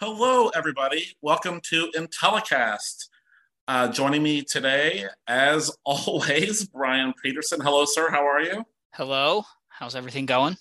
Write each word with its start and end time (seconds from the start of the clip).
Hello, 0.00 0.48
everybody. 0.54 1.06
Welcome 1.22 1.60
to 1.68 1.90
Intellicast. 1.94 3.08
Uh, 3.68 3.88
joining 3.88 4.22
me 4.24 4.42
today, 4.42 5.04
as 5.28 5.70
always, 5.84 6.66
Brian 6.66 7.12
Peterson. 7.22 7.60
Hello, 7.60 7.84
sir. 7.84 8.10
How 8.10 8.26
are 8.26 8.40
you? 8.40 8.64
Hello. 8.94 9.44
How's 9.68 9.94
everything 9.94 10.26
going? 10.26 10.56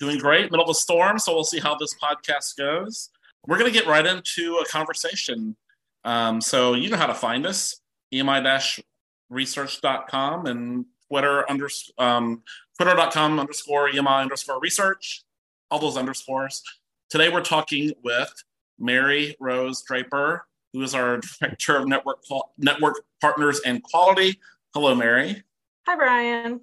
Doing 0.00 0.18
great. 0.18 0.50
Middle 0.50 0.64
of 0.64 0.70
a 0.70 0.74
storm, 0.74 1.20
so 1.20 1.34
we'll 1.34 1.44
see 1.44 1.60
how 1.60 1.76
this 1.76 1.94
podcast 2.02 2.56
goes. 2.56 3.10
We're 3.46 3.58
going 3.58 3.70
to 3.72 3.78
get 3.78 3.86
right 3.86 4.06
into 4.06 4.56
a 4.56 4.64
conversation. 4.66 5.56
Um, 6.04 6.40
so 6.40 6.74
you 6.74 6.90
know 6.90 6.96
how 6.96 7.06
to 7.06 7.14
find 7.14 7.46
us: 7.46 7.80
emi-research.com 8.12 10.46
and 10.46 10.86
Twitter 11.08 11.48
under 11.50 11.68
um, 11.98 12.42
twitter.com 12.78 13.38
underscore 13.38 13.90
emi 13.90 14.22
underscore 14.22 14.60
research. 14.60 15.22
All 15.70 15.78
those 15.78 15.96
underscores. 15.96 16.62
Today 17.10 17.28
we're 17.28 17.42
talking 17.42 17.92
with 18.02 18.32
Mary 18.78 19.36
Rose 19.40 19.82
Draper, 19.82 20.46
who 20.72 20.82
is 20.82 20.94
our 20.94 21.20
Director 21.40 21.76
of 21.76 21.86
Network, 21.86 22.18
Network 22.58 22.96
Partners 23.20 23.60
and 23.64 23.82
Quality. 23.82 24.38
Hello, 24.74 24.94
Mary. 24.94 25.42
Hi, 25.86 25.96
Brian. 25.96 26.60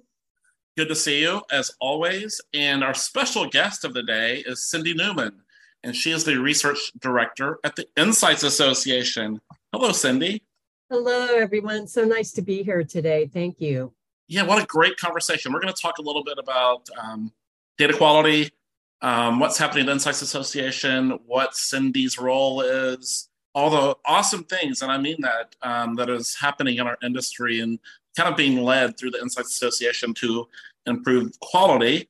Good 0.76 0.88
to 0.88 0.94
see 0.94 1.20
you, 1.20 1.42
as 1.50 1.74
always. 1.80 2.40
And 2.54 2.82
our 2.82 2.94
special 2.94 3.46
guest 3.46 3.84
of 3.84 3.94
the 3.94 4.02
day 4.02 4.42
is 4.46 4.68
Cindy 4.68 4.94
Neumann, 4.94 5.40
and 5.84 5.94
she 5.96 6.10
is 6.10 6.24
the 6.24 6.36
Research 6.36 6.92
Director 6.98 7.58
at 7.64 7.76
the 7.76 7.86
Insights 7.96 8.42
Association. 8.42 9.40
Hello, 9.72 9.92
Cindy. 9.92 10.42
Hello, 10.90 11.26
everyone. 11.36 11.86
So 11.86 12.04
nice 12.04 12.32
to 12.32 12.42
be 12.42 12.62
here 12.62 12.84
today. 12.84 13.30
Thank 13.32 13.60
you. 13.60 13.92
Yeah, 14.28 14.44
what 14.44 14.62
a 14.62 14.66
great 14.66 14.96
conversation. 14.96 15.52
We're 15.52 15.60
going 15.60 15.74
to 15.74 15.80
talk 15.80 15.98
a 15.98 16.02
little 16.02 16.24
bit 16.24 16.38
about 16.38 16.88
um, 16.98 17.32
data 17.78 17.96
quality, 17.96 18.50
um, 19.00 19.40
what's 19.40 19.58
happening 19.58 19.88
at 19.88 19.92
Insights 19.92 20.22
Association, 20.22 21.18
what 21.26 21.56
Cindy's 21.56 22.18
role 22.18 22.60
is, 22.60 23.28
all 23.54 23.70
the 23.70 23.96
awesome 24.06 24.44
things, 24.44 24.82
and 24.82 24.90
I 24.90 24.98
mean 24.98 25.16
that, 25.20 25.56
um, 25.62 25.96
that 25.96 26.08
is 26.08 26.36
happening 26.40 26.78
in 26.78 26.86
our 26.86 26.96
industry 27.02 27.60
and 27.60 27.78
kind 28.16 28.28
of 28.28 28.36
being 28.36 28.62
led 28.62 28.96
through 28.96 29.10
the 29.10 29.20
Insights 29.20 29.50
Association 29.50 30.14
to 30.14 30.48
improve 30.86 31.38
quality. 31.40 32.08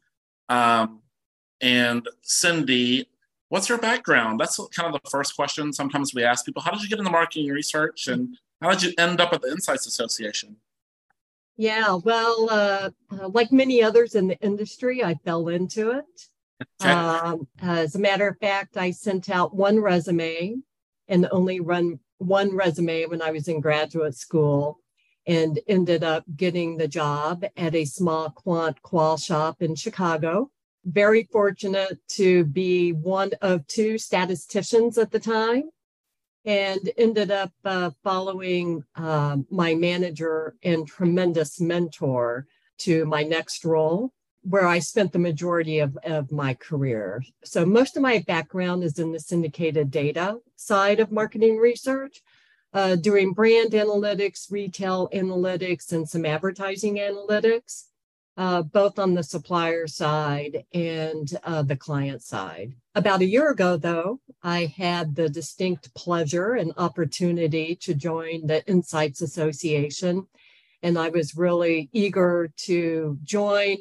Um, 0.49 1.01
and 1.61 2.09
Cindy, 2.23 3.09
what's 3.53 3.69
your 3.69 3.77
background? 3.77 4.41
That's 4.41 4.57
kind 4.75 4.95
of 4.95 4.99
the 5.03 5.11
first 5.11 5.37
question. 5.37 5.75
Sometimes 5.75 6.15
we 6.15 6.25
ask 6.25 6.47
people, 6.47 6.63
how 6.63 6.71
did 6.71 6.83
you 6.83 6.89
get 6.89 6.99
into 6.99 7.11
marketing 7.11 7.51
research 7.51 8.09
and 8.09 8.35
how 8.63 8.71
did 8.71 8.83
you 8.83 8.95
end 8.97 9.21
up 9.21 9.35
at 9.35 9.43
the 9.43 9.51
Insights 9.51 9.87
Association? 9.87 10.57
Yeah, 11.59 11.97
well, 11.97 12.49
uh, 12.51 12.91
uh, 13.11 13.29
like 13.29 13.53
many 13.53 13.83
others 13.83 14.15
in 14.15 14.29
the 14.29 14.39
industry, 14.41 15.05
I 15.05 15.17
fell 15.27 15.49
into 15.49 15.91
it. 15.91 16.29
Um, 16.81 17.47
as 17.61 17.95
a 17.95 17.99
matter 17.99 18.27
of 18.29 18.39
fact, 18.39 18.77
I 18.77 18.91
sent 18.91 19.29
out 19.29 19.55
one 19.55 19.81
resume 19.81 20.57
and 21.09 21.29
only 21.31 21.61
run 21.61 21.99
one 22.19 22.57
resume 22.57 23.05
when 23.07 23.21
I 23.21 23.33
was 23.33 23.49
in 23.49 23.61
graduate 23.61 24.15
school 24.15 24.79
and 25.27 25.59
ended 25.67 26.05
up 26.05 26.25
getting 26.37 26.79
the 26.79 26.89
job 26.89 27.45
at 27.59 27.75
a 27.75 27.85
small 27.85 28.31
quant 28.31 28.81
qual 28.81 29.19
shop 29.19 29.61
in 29.61 29.75
Chicago. 29.75 30.52
Very 30.85 31.29
fortunate 31.31 31.99
to 32.11 32.45
be 32.45 32.93
one 32.93 33.31
of 33.41 33.67
two 33.67 33.99
statisticians 33.99 34.99
at 34.99 35.11
the 35.11 35.21
time 35.21 35.71
and 36.45 36.91
ended 36.99 37.31
up 37.31 37.53
uh, 37.65 37.91
following 38.03 38.83
uh, 38.97 39.37
my 39.51 39.75
manager 39.75 40.57
and 40.65 40.87
tremendous 40.87 41.61
mentor 41.61 42.47
to 42.79 43.05
my 43.05 43.23
next 43.23 43.65
role 43.65 44.13
where 44.43 44.67
I 44.67 44.81
spent 44.81 45.13
the 45.13 45.19
majority 45.21 45.79
of, 45.79 45.97
of 46.05 46.33
my 46.33 46.55
career. 46.55 47.23
So 47.45 47.65
most 47.65 47.97
of 47.97 48.03
my 48.03 48.25
background 48.27 48.83
is 48.83 48.99
in 48.99 49.13
the 49.13 49.21
syndicated 49.21 49.91
data 49.91 50.39
side 50.57 50.99
of 50.99 51.13
marketing 51.13 51.59
research, 51.59 52.23
uh, 52.73 52.97
doing 52.97 53.35
brand 53.35 53.71
analytics, 53.71 54.51
retail 54.51 55.09
analytics, 55.15 55.93
and 55.93 56.09
some 56.09 56.27
advertising 56.27 56.97
analytics, 56.97 57.85
uh, 58.37 58.63
both 58.63 58.99
on 58.99 59.15
the 59.15 59.23
supplier 59.23 59.87
side 59.87 60.65
and 60.73 61.37
uh, 61.45 61.63
the 61.63 61.77
client 61.77 62.23
side. 62.23 62.75
About 62.95 63.21
a 63.21 63.27
year 63.27 63.51
ago, 63.51 63.77
though, 63.77 64.21
I 64.43 64.67
had 64.77 65.15
the 65.15 65.29
distinct 65.29 65.95
pleasure 65.95 66.55
and 66.55 66.73
opportunity 66.77 67.77
to 67.83 67.95
join 67.95 68.47
the 68.47 68.67
Insights 68.67 69.23
Association. 69.23 70.27
And 70.83 70.99
I 70.99 71.11
was 71.11 71.37
really 71.37 71.89
eager 71.93 72.53
to 72.65 73.19
join 73.23 73.79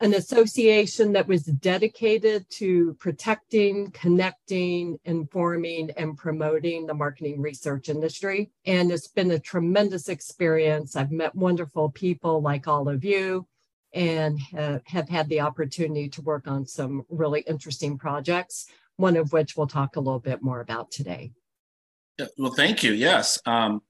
an 0.00 0.12
association 0.12 1.12
that 1.12 1.28
was 1.28 1.44
dedicated 1.44 2.44
to 2.50 2.94
protecting, 2.94 3.90
connecting, 3.92 4.98
informing, 5.04 5.90
and 5.96 6.18
promoting 6.18 6.86
the 6.86 6.94
marketing 6.94 7.40
research 7.40 7.88
industry. 7.88 8.50
And 8.66 8.90
it's 8.90 9.08
been 9.08 9.30
a 9.30 9.38
tremendous 9.38 10.08
experience. 10.08 10.96
I've 10.96 11.12
met 11.12 11.34
wonderful 11.34 11.90
people 11.90 12.42
like 12.42 12.66
all 12.66 12.88
of 12.88 13.04
you 13.04 13.46
and 13.94 14.38
have 14.86 15.08
had 15.08 15.28
the 15.28 15.40
opportunity 15.40 16.08
to 16.10 16.22
work 16.22 16.48
on 16.48 16.66
some 16.66 17.06
really 17.08 17.40
interesting 17.42 17.96
projects, 17.96 18.66
one 18.96 19.16
of 19.16 19.32
which 19.32 19.56
we'll 19.56 19.68
talk 19.68 19.96
a 19.96 20.00
little 20.00 20.20
bit 20.20 20.42
more 20.42 20.60
about 20.60 20.90
today. 20.90 21.32
Well, 22.36 22.52
thank 22.52 22.82
you. 22.82 22.92
Yes. 22.92 23.38
Um, 23.46 23.82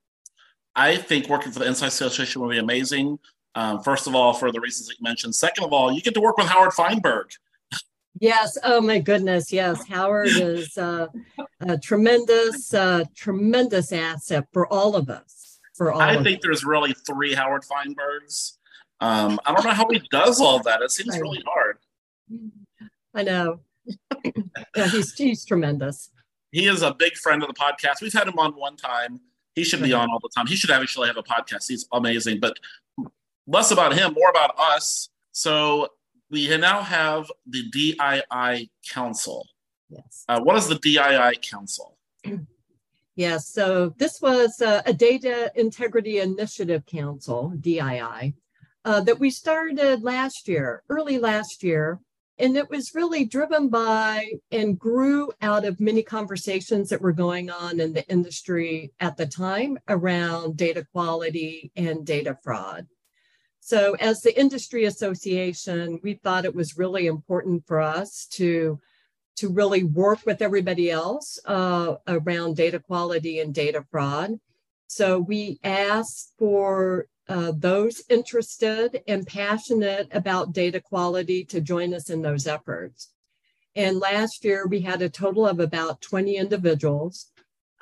I 0.76 0.96
think 0.96 1.28
working 1.28 1.52
for 1.52 1.60
the 1.60 1.66
Insights 1.66 1.94
Association 1.94 2.42
will 2.42 2.50
be 2.50 2.58
amazing. 2.58 3.18
Um, 3.54 3.82
first 3.82 4.06
of 4.06 4.14
all, 4.14 4.34
for 4.34 4.52
the 4.52 4.60
reasons 4.60 4.88
that 4.88 4.94
you 4.98 5.04
mentioned. 5.04 5.34
Second 5.34 5.64
of 5.64 5.72
all, 5.72 5.92
you 5.92 6.02
get 6.02 6.14
to 6.14 6.20
work 6.20 6.36
with 6.36 6.46
Howard 6.46 6.72
Fienberg. 6.72 7.30
Yes. 8.20 8.58
Oh 8.62 8.80
my 8.80 8.98
goodness. 8.98 9.52
Yes. 9.52 9.86
Howard 9.88 10.28
is 10.30 10.76
uh, 10.76 11.06
a 11.60 11.78
tremendous, 11.78 12.74
uh, 12.74 13.04
tremendous 13.14 13.92
asset 13.92 14.46
for 14.52 14.70
all 14.72 14.96
of 14.96 15.08
us. 15.08 15.60
For 15.74 15.92
all. 15.92 16.00
I 16.00 16.22
think 16.22 16.38
us. 16.38 16.42
there's 16.42 16.64
really 16.64 16.94
three 17.06 17.34
Howard 17.34 17.62
Fienbergs. 17.62 18.58
Um, 19.00 19.40
I 19.44 19.52
don't 19.52 19.64
know 19.64 19.72
how 19.72 19.88
he 19.90 20.00
does 20.10 20.40
all 20.40 20.62
that. 20.62 20.80
It 20.82 20.90
seems 20.90 21.18
really 21.18 21.42
hard. 21.46 21.78
I 23.14 23.22
know. 23.22 23.60
yeah, 24.76 24.88
he's 24.88 25.12
he's 25.14 25.44
tremendous. 25.44 26.10
He 26.52 26.66
is 26.66 26.82
a 26.82 26.94
big 26.94 27.14
friend 27.16 27.42
of 27.42 27.48
the 27.48 27.54
podcast. 27.54 28.00
We've 28.00 28.12
had 28.12 28.28
him 28.28 28.38
on 28.38 28.52
one 28.52 28.76
time. 28.76 29.20
He 29.54 29.64
should 29.64 29.82
be 29.82 29.92
on 29.92 30.08
all 30.10 30.20
the 30.20 30.30
time. 30.34 30.46
He 30.46 30.56
should 30.56 30.70
actually 30.70 31.08
have 31.08 31.16
a 31.16 31.22
podcast. 31.22 31.66
He's 31.68 31.86
amazing. 31.92 32.40
But 32.40 32.58
less 33.46 33.70
about 33.70 33.94
him, 33.94 34.14
more 34.14 34.30
about 34.30 34.58
us. 34.58 35.10
So 35.32 35.88
we 36.30 36.56
now 36.56 36.82
have 36.82 37.30
the 37.46 37.70
DII 37.70 38.70
Council. 38.88 39.46
Yes. 39.90 40.24
Uh, 40.28 40.40
what 40.40 40.56
is 40.56 40.68
the 40.68 40.76
DII 40.76 41.42
Council? 41.42 41.98
Yes, 43.16 43.48
so 43.48 43.94
this 43.96 44.20
was 44.20 44.60
uh, 44.60 44.82
a 44.86 44.92
Data 44.92 45.52
Integrity 45.54 46.18
Initiative 46.18 46.84
Council, 46.84 47.52
DII, 47.60 48.34
uh, 48.84 49.00
that 49.00 49.18
we 49.18 49.30
started 49.30 50.02
last 50.02 50.48
year, 50.48 50.82
early 50.88 51.18
last 51.18 51.62
year. 51.62 52.00
And 52.36 52.56
it 52.56 52.68
was 52.68 52.94
really 52.94 53.24
driven 53.24 53.68
by 53.68 54.28
and 54.50 54.78
grew 54.78 55.30
out 55.40 55.64
of 55.64 55.78
many 55.78 56.02
conversations 56.02 56.88
that 56.88 57.00
were 57.00 57.12
going 57.12 57.48
on 57.48 57.78
in 57.78 57.92
the 57.92 58.06
industry 58.08 58.92
at 58.98 59.16
the 59.16 59.26
time 59.26 59.78
around 59.88 60.56
data 60.56 60.84
quality 60.92 61.70
and 61.76 62.04
data 62.04 62.36
fraud. 62.42 62.88
So, 63.60 63.94
as 63.94 64.20
the 64.20 64.38
industry 64.38 64.84
association, 64.84 66.00
we 66.02 66.14
thought 66.14 66.44
it 66.44 66.54
was 66.54 66.76
really 66.76 67.06
important 67.06 67.66
for 67.66 67.80
us 67.80 68.26
to 68.32 68.80
to 69.36 69.48
really 69.48 69.84
work 69.84 70.20
with 70.26 70.42
everybody 70.42 70.90
else 70.90 71.38
uh, 71.46 71.96
around 72.06 72.56
data 72.56 72.78
quality 72.78 73.40
and 73.40 73.54
data 73.54 73.84
fraud. 73.90 74.38
So 74.86 75.18
we 75.18 75.58
asked 75.64 76.32
for 76.38 77.06
uh, 77.28 77.52
those 77.56 78.02
interested 78.10 79.02
and 79.08 79.26
passionate 79.26 80.08
about 80.12 80.52
data 80.52 80.80
quality 80.80 81.44
to 81.46 81.60
join 81.60 81.94
us 81.94 82.10
in 82.10 82.22
those 82.22 82.46
efforts. 82.46 83.10
And 83.76 83.98
last 83.98 84.44
year 84.44 84.66
we 84.66 84.80
had 84.80 85.02
a 85.02 85.08
total 85.08 85.46
of 85.46 85.58
about 85.58 86.00
20 86.00 86.36
individuals 86.36 87.32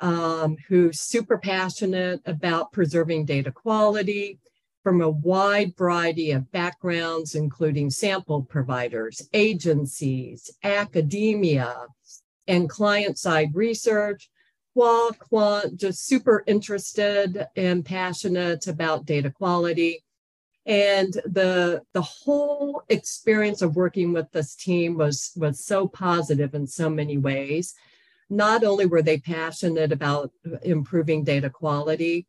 um, 0.03 0.57
super 0.91 1.37
passionate 1.37 2.21
about 2.25 2.73
preserving 2.73 3.25
data 3.25 3.51
quality 3.51 4.39
from 4.83 5.01
a 5.01 5.09
wide 5.09 5.73
variety 5.77 6.31
of 6.31 6.51
backgrounds, 6.51 7.35
including 7.35 7.89
sample 7.89 8.43
providers, 8.43 9.29
agencies, 9.33 10.51
academia, 10.63 11.73
and 12.47 12.69
client 12.69 13.17
side 13.17 13.55
research. 13.55 14.29
Qual, 14.73 15.13
quant, 15.13 15.77
just 15.77 16.07
super 16.07 16.43
interested 16.47 17.45
and 17.55 17.85
passionate 17.85 18.67
about 18.67 19.05
data 19.05 19.29
quality. 19.29 20.03
And 20.65 21.13
the 21.25 21.83
the 21.93 22.01
whole 22.01 22.83
experience 22.89 23.61
of 23.61 23.75
working 23.75 24.13
with 24.13 24.31
this 24.31 24.55
team 24.55 24.97
was 24.97 25.31
was 25.35 25.63
so 25.63 25.87
positive 25.87 26.55
in 26.55 26.65
so 26.65 26.89
many 26.89 27.17
ways. 27.17 27.75
Not 28.29 28.63
only 28.63 28.85
were 28.85 29.01
they 29.01 29.19
passionate 29.19 29.91
about 29.91 30.31
improving 30.63 31.23
data 31.23 31.49
quality, 31.49 32.25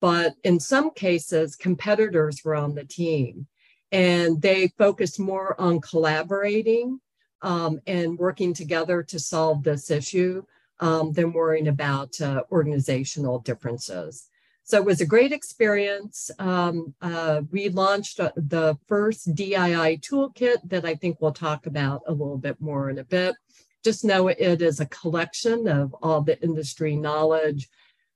but 0.00 0.34
in 0.44 0.60
some 0.60 0.92
cases, 0.92 1.56
competitors 1.56 2.42
were 2.44 2.54
on 2.54 2.74
the 2.74 2.84
team 2.84 3.46
and 3.92 4.40
they 4.40 4.68
focused 4.78 5.20
more 5.20 5.60
on 5.60 5.80
collaborating 5.80 6.98
um, 7.42 7.80
and 7.86 8.18
working 8.18 8.54
together 8.54 9.02
to 9.02 9.18
solve 9.18 9.62
this 9.62 9.90
issue 9.90 10.42
um, 10.82 11.12
than 11.12 11.32
worrying 11.32 11.68
about 11.68 12.20
uh, 12.20 12.42
organizational 12.50 13.38
differences. 13.38 14.28
So 14.64 14.78
it 14.78 14.84
was 14.84 15.00
a 15.00 15.06
great 15.06 15.30
experience. 15.32 16.32
Um, 16.38 16.94
uh, 17.00 17.42
we 17.50 17.68
launched 17.68 18.20
uh, 18.20 18.30
the 18.36 18.76
first 18.88 19.34
DII 19.34 20.00
toolkit 20.00 20.56
that 20.64 20.84
I 20.84 20.96
think 20.96 21.18
we'll 21.20 21.32
talk 21.32 21.66
about 21.66 22.02
a 22.06 22.12
little 22.12 22.36
bit 22.36 22.60
more 22.60 22.90
in 22.90 22.98
a 22.98 23.04
bit. 23.04 23.36
Just 23.84 24.04
know 24.04 24.28
it 24.28 24.60
is 24.60 24.80
a 24.80 24.86
collection 24.86 25.68
of 25.68 25.94
all 26.02 26.20
the 26.20 26.40
industry 26.42 26.96
knowledge 26.96 27.68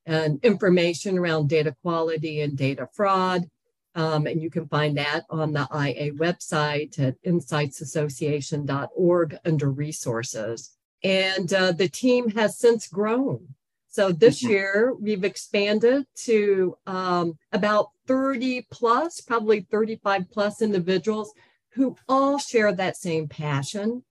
and 0.05 0.43
information 0.43 1.17
around 1.17 1.47
data 1.49 1.73
quality 1.81 2.41
and 2.41 2.57
data 2.57 2.87
fraud. 2.93 3.49
Um, 3.95 4.27
and 4.27 4.41
you 4.41 4.49
can 4.49 4.67
find 4.67 4.97
that 4.97 5.23
on 5.29 5.53
the 5.53 5.67
IA 5.71 6.11
website 6.13 6.99
at 6.99 7.15
insightsassociation.org 7.23 9.37
under 9.45 9.71
resources. 9.71 10.76
And 11.03 11.51
uh, 11.53 11.71
the 11.71 11.89
team 11.89 12.29
has 12.31 12.57
since 12.57 12.87
grown. 12.87 13.55
So 13.87 14.11
this 14.11 14.41
mm-hmm. 14.41 14.51
year 14.51 14.93
we've 14.99 15.23
expanded 15.23 16.05
to 16.25 16.77
um, 16.85 17.37
about 17.51 17.89
30 18.07 18.67
plus, 18.71 19.21
probably 19.21 19.61
35 19.61 20.29
plus 20.31 20.61
individuals 20.61 21.33
who 21.69 21.95
all 22.07 22.37
share 22.37 22.73
that 22.73 22.97
same 22.97 23.27
passion 23.27 24.03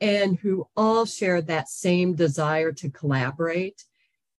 and 0.00 0.38
who 0.38 0.66
all 0.76 1.04
share 1.04 1.40
that 1.42 1.68
same 1.68 2.14
desire 2.14 2.72
to 2.72 2.90
collaborate 2.90 3.84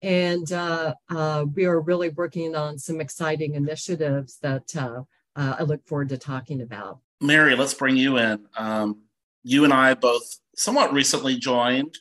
and 0.06 0.52
uh, 0.52 0.94
uh, 1.10 1.46
we 1.56 1.66
are 1.66 1.80
really 1.80 2.10
working 2.10 2.56
on 2.56 2.78
some 2.78 3.02
exciting 3.02 3.56
initiatives 3.56 4.38
that 4.44 4.76
uh, 4.76 5.02
uh, 5.36 5.56
I 5.60 5.64
look 5.64 5.84
forward 5.88 6.10
to 6.10 6.18
talking 6.20 6.62
about. 6.62 7.00
Mary, 7.22 7.56
let's 7.56 7.74
bring 7.74 7.98
you 7.98 8.18
in. 8.18 8.46
Um, 8.56 9.02
you 9.42 9.64
and 9.64 9.74
I 9.74 9.96
both 9.96 10.38
somewhat 10.56 10.94
recently 10.94 11.38
joined 11.38 11.98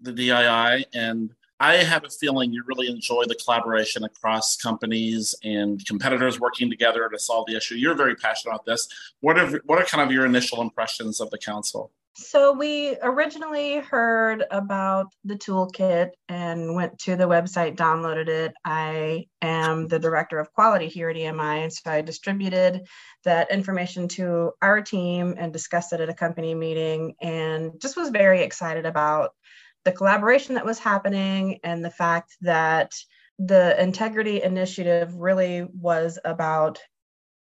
the 0.00 0.12
DII, 0.12 0.84
and 0.94 1.34
I 1.60 1.76
have 1.76 2.04
a 2.04 2.08
feeling 2.08 2.52
you 2.52 2.62
really 2.66 2.88
enjoy 2.88 3.24
the 3.24 3.34
collaboration 3.34 4.04
across 4.04 4.56
companies 4.56 5.34
and 5.42 5.84
competitors 5.86 6.38
working 6.38 6.70
together 6.70 7.08
to 7.08 7.18
solve 7.18 7.46
the 7.48 7.56
issue. 7.56 7.74
You're 7.74 7.96
very 7.96 8.14
passionate 8.14 8.52
about 8.52 8.64
this. 8.64 8.88
What 9.20 9.38
are 9.38 9.60
what 9.64 9.80
are 9.80 9.84
kind 9.84 10.02
of 10.02 10.12
your 10.12 10.24
initial 10.24 10.62
impressions 10.62 11.20
of 11.20 11.30
the 11.30 11.38
council? 11.38 11.90
So 12.20 12.52
we 12.52 12.96
originally 13.00 13.76
heard 13.76 14.44
about 14.50 15.06
the 15.24 15.36
toolkit 15.36 16.10
and 16.28 16.74
went 16.74 16.98
to 17.00 17.14
the 17.14 17.28
website, 17.28 17.76
downloaded 17.76 18.26
it. 18.26 18.54
I 18.64 19.26
am 19.40 19.86
the 19.86 20.00
director 20.00 20.40
of 20.40 20.52
quality 20.52 20.88
here 20.88 21.08
at 21.10 21.16
EMI, 21.16 21.62
and 21.62 21.72
so 21.72 21.92
I 21.92 22.00
distributed 22.00 22.88
that 23.22 23.52
information 23.52 24.08
to 24.08 24.50
our 24.60 24.82
team 24.82 25.36
and 25.38 25.52
discussed 25.52 25.92
it 25.92 26.00
at 26.00 26.08
a 26.08 26.14
company 26.14 26.56
meeting, 26.56 27.14
and 27.22 27.80
just 27.80 27.96
was 27.96 28.08
very 28.08 28.42
excited 28.42 28.84
about 28.84 29.30
the 29.84 29.92
collaboration 29.92 30.56
that 30.56 30.66
was 30.66 30.80
happening 30.80 31.60
and 31.62 31.84
the 31.84 31.90
fact 31.90 32.36
that 32.40 32.94
the 33.38 33.80
integrity 33.80 34.42
initiative 34.42 35.14
really 35.14 35.68
was 35.72 36.18
about 36.24 36.80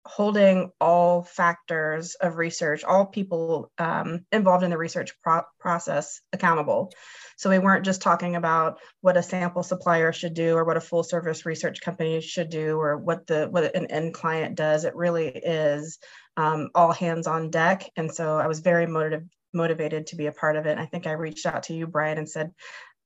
holding 0.06 0.72
all 0.80 1.24
factors 1.24 2.16
of 2.16 2.38
research, 2.38 2.84
all 2.84 3.06
people 3.06 3.72
um, 3.80 4.25
involved 4.31 4.63
in 4.63 4.69
the 4.69 4.78
research 4.78 5.13
pro- 5.24 5.42
process 5.60 6.22
accountable. 6.31 6.92
So 7.38 7.50
we 7.50 7.60
weren't 7.60 7.86
just 7.86 8.02
talking 8.02 8.36
about 8.36 8.80
what 9.02 9.18
a 9.18 9.24
sample 9.24 9.63
supplier 9.63 10.13
should 10.13 10.36
do 10.36 10.56
or 10.56 10.63
what 10.63 10.78
a 10.78 10.81
full 10.81 11.04
service 11.04 11.46
research 11.46 11.81
company 11.81 12.22
should 12.22 12.50
do 12.50 12.78
or 12.78 12.98
what 12.98 13.28
the 13.28 13.48
what 13.50 13.75
an 13.75 13.88
end 13.88 14.13
client 14.13 14.56
does. 14.56 14.86
It 14.86 14.96
really 14.96 15.28
is 15.28 15.98
um, 16.38 16.69
all 16.75 16.92
hands 16.92 17.28
on 17.28 17.50
deck. 17.50 17.90
And 17.98 18.13
so 18.13 18.38
I 18.38 18.48
was 18.48 18.60
very 18.60 18.86
motivated 18.86 19.30
motivated 19.56 20.08
to 20.08 20.18
be 20.18 20.28
a 20.28 20.31
part 20.31 20.58
of 20.58 20.66
it. 20.66 20.72
And 20.72 20.80
I 20.80 20.86
think 20.86 21.08
I 21.08 21.13
reached 21.13 21.46
out 21.46 21.63
to 21.63 21.74
you, 21.74 21.88
Brian, 21.88 22.18
and 22.18 22.30
said, 22.30 22.51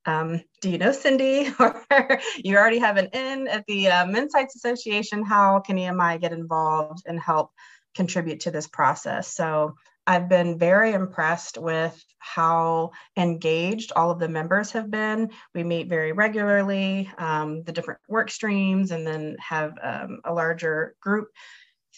um, 0.06 0.40
do 0.60 0.70
you 0.70 0.78
know 0.78 0.92
Cindy? 0.92 1.52
or 1.60 2.20
you 2.36 2.56
already 2.56 2.78
have 2.78 2.96
an 2.96 3.08
in 3.12 3.48
at 3.48 3.64
the 3.66 3.88
um, 3.88 4.14
Insights 4.14 4.56
Association. 4.56 5.24
How 5.24 5.60
can 5.60 5.76
EMI 5.76 6.20
get 6.20 6.32
involved 6.32 7.04
and 7.06 7.18
help 7.20 7.50
contribute 7.94 8.40
to 8.40 8.50
this 8.50 8.66
process? 8.66 9.34
So 9.34 9.74
I've 10.06 10.28
been 10.28 10.58
very 10.58 10.92
impressed 10.92 11.58
with 11.58 12.02
how 12.18 12.90
engaged 13.16 13.92
all 13.94 14.10
of 14.10 14.18
the 14.18 14.28
members 14.28 14.72
have 14.72 14.90
been. 14.90 15.30
We 15.54 15.62
meet 15.62 15.88
very 15.88 16.12
regularly, 16.12 17.10
um, 17.18 17.62
the 17.62 17.72
different 17.72 18.00
work 18.08 18.30
streams, 18.30 18.90
and 18.90 19.06
then 19.06 19.36
have 19.38 19.74
um, 19.82 20.20
a 20.24 20.32
larger 20.32 20.94
group 21.00 21.28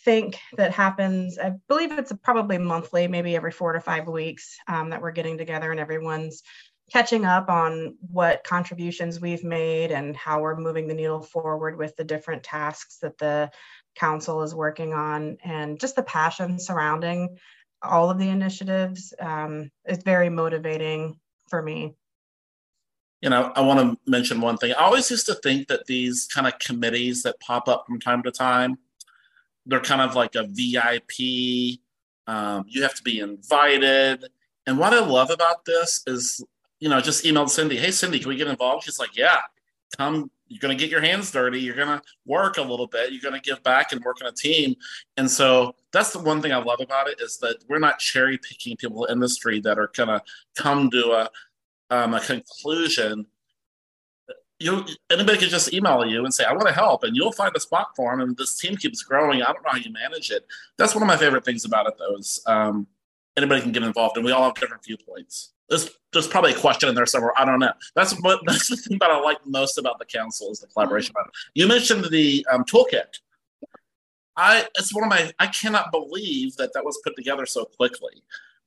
think 0.04 0.38
that 0.56 0.72
happens. 0.72 1.38
I 1.38 1.52
believe 1.68 1.92
it's 1.92 2.12
probably 2.22 2.58
monthly, 2.58 3.06
maybe 3.08 3.36
every 3.36 3.52
four 3.52 3.72
to 3.72 3.80
five 3.80 4.08
weeks 4.08 4.56
um, 4.66 4.90
that 4.90 5.00
we're 5.00 5.12
getting 5.12 5.38
together 5.38 5.70
and 5.70 5.80
everyone's 5.80 6.42
catching 6.92 7.24
up 7.24 7.48
on 7.48 7.96
what 8.10 8.44
contributions 8.44 9.20
we've 9.20 9.44
made 9.44 9.90
and 9.90 10.14
how 10.14 10.40
we're 10.40 10.56
moving 10.56 10.86
the 10.86 10.94
needle 10.94 11.22
forward 11.22 11.78
with 11.78 11.96
the 11.96 12.04
different 12.04 12.42
tasks 12.42 12.98
that 12.98 13.16
the 13.18 13.50
council 13.94 14.42
is 14.42 14.54
working 14.54 14.92
on 14.92 15.38
and 15.42 15.80
just 15.80 15.96
the 15.96 16.02
passion 16.02 16.58
surrounding 16.58 17.36
all 17.82 18.10
of 18.10 18.18
the 18.18 18.28
initiatives 18.28 19.14
um, 19.20 19.70
is 19.86 20.02
very 20.02 20.28
motivating 20.28 21.18
for 21.48 21.62
me 21.62 21.94
you 23.22 23.30
know, 23.30 23.52
I 23.54 23.60
want 23.60 23.78
to 23.78 24.10
mention 24.10 24.40
one 24.40 24.56
thing. 24.56 24.72
I 24.72 24.82
always 24.82 25.08
used 25.08 25.26
to 25.26 25.36
think 25.36 25.68
that 25.68 25.86
these 25.86 26.26
kind 26.26 26.46
of 26.46 26.58
committees 26.58 27.22
that 27.22 27.38
pop 27.38 27.68
up 27.68 27.84
from 27.86 28.00
time 28.00 28.24
to 28.24 28.32
time, 28.32 28.76
they're 29.64 29.80
kind 29.80 30.02
of 30.02 30.16
like 30.16 30.34
a 30.34 30.42
VIP. 30.42 31.78
Um, 32.26 32.64
you 32.66 32.82
have 32.82 32.94
to 32.96 33.02
be 33.04 33.20
invited. 33.20 34.24
And 34.66 34.76
what 34.76 34.92
I 34.92 34.98
love 34.98 35.30
about 35.30 35.64
this 35.64 36.02
is 36.08 36.44
you 36.82 36.88
know, 36.88 37.00
just 37.00 37.24
emailed 37.24 37.48
Cindy, 37.48 37.76
hey, 37.76 37.92
Cindy, 37.92 38.18
can 38.18 38.28
we 38.28 38.34
get 38.34 38.48
involved? 38.48 38.82
She's 38.82 38.98
like, 38.98 39.16
yeah, 39.16 39.36
come. 39.96 40.32
You're 40.48 40.58
going 40.58 40.76
to 40.76 40.82
get 40.82 40.90
your 40.90 41.00
hands 41.00 41.30
dirty. 41.30 41.60
You're 41.60 41.76
going 41.76 41.96
to 41.96 42.02
work 42.26 42.56
a 42.56 42.62
little 42.62 42.88
bit. 42.88 43.12
You're 43.12 43.22
going 43.22 43.40
to 43.40 43.50
give 43.50 43.62
back 43.62 43.92
and 43.92 44.02
work 44.02 44.20
in 44.20 44.26
a 44.26 44.32
team. 44.32 44.74
And 45.16 45.30
so 45.30 45.76
that's 45.92 46.12
the 46.12 46.18
one 46.18 46.42
thing 46.42 46.50
I 46.50 46.56
love 46.56 46.80
about 46.80 47.06
it 47.06 47.20
is 47.20 47.38
that 47.38 47.58
we're 47.68 47.78
not 47.78 48.00
cherry 48.00 48.36
picking 48.36 48.76
people 48.76 49.04
in 49.04 49.20
the 49.20 49.24
industry 49.24 49.60
that 49.60 49.78
are 49.78 49.92
going 49.94 50.08
to 50.08 50.20
come 50.56 50.90
to 50.90 51.12
a, 51.12 51.30
um, 51.94 52.14
a 52.14 52.20
conclusion. 52.20 53.26
You, 54.58 54.84
anybody 55.08 55.38
can 55.38 55.50
just 55.50 55.72
email 55.72 56.04
you 56.04 56.24
and 56.24 56.34
say, 56.34 56.44
I 56.44 56.52
want 56.52 56.66
to 56.66 56.74
help, 56.74 57.04
and 57.04 57.14
you'll 57.14 57.30
find 57.30 57.54
a 57.54 57.60
spot 57.60 57.90
for 57.94 58.10
them. 58.10 58.20
And 58.20 58.36
this 58.36 58.58
team 58.58 58.76
keeps 58.76 59.04
growing. 59.04 59.40
I 59.40 59.52
don't 59.52 59.62
know 59.62 59.70
how 59.70 59.78
you 59.78 59.92
manage 59.92 60.32
it. 60.32 60.44
That's 60.78 60.96
one 60.96 61.02
of 61.02 61.06
my 61.06 61.16
favorite 61.16 61.44
things 61.44 61.64
about 61.64 61.86
it, 61.86 61.94
though, 61.96 62.16
is 62.16 62.42
um, 62.46 62.88
anybody 63.36 63.62
can 63.62 63.70
get 63.70 63.84
involved, 63.84 64.16
and 64.16 64.26
we 64.26 64.32
all 64.32 64.44
have 64.44 64.54
different 64.54 64.84
viewpoints. 64.84 65.52
There's, 65.72 65.88
there's 66.12 66.28
probably 66.28 66.52
a 66.52 66.58
question 66.58 66.90
in 66.90 66.94
there 66.94 67.06
somewhere. 67.06 67.32
I 67.38 67.46
don't 67.46 67.58
know. 67.58 67.72
That's 67.96 68.12
what 68.20 68.40
that's 68.46 68.68
the 68.68 68.76
thing 68.76 68.98
that 68.98 69.10
I 69.10 69.18
like 69.20 69.38
most 69.46 69.78
about 69.78 69.98
the 69.98 70.04
council 70.04 70.50
is 70.50 70.60
the 70.60 70.66
collaboration. 70.66 71.14
Mm-hmm. 71.18 71.30
You 71.54 71.66
mentioned 71.66 72.04
the 72.10 72.46
um, 72.52 72.64
toolkit. 72.64 73.18
I 74.36 74.66
it's 74.78 74.94
one 74.94 75.04
of 75.04 75.08
my 75.08 75.32
I 75.38 75.46
cannot 75.46 75.90
believe 75.90 76.56
that 76.56 76.74
that 76.74 76.84
was 76.84 77.00
put 77.02 77.16
together 77.16 77.46
so 77.46 77.64
quickly. 77.64 78.22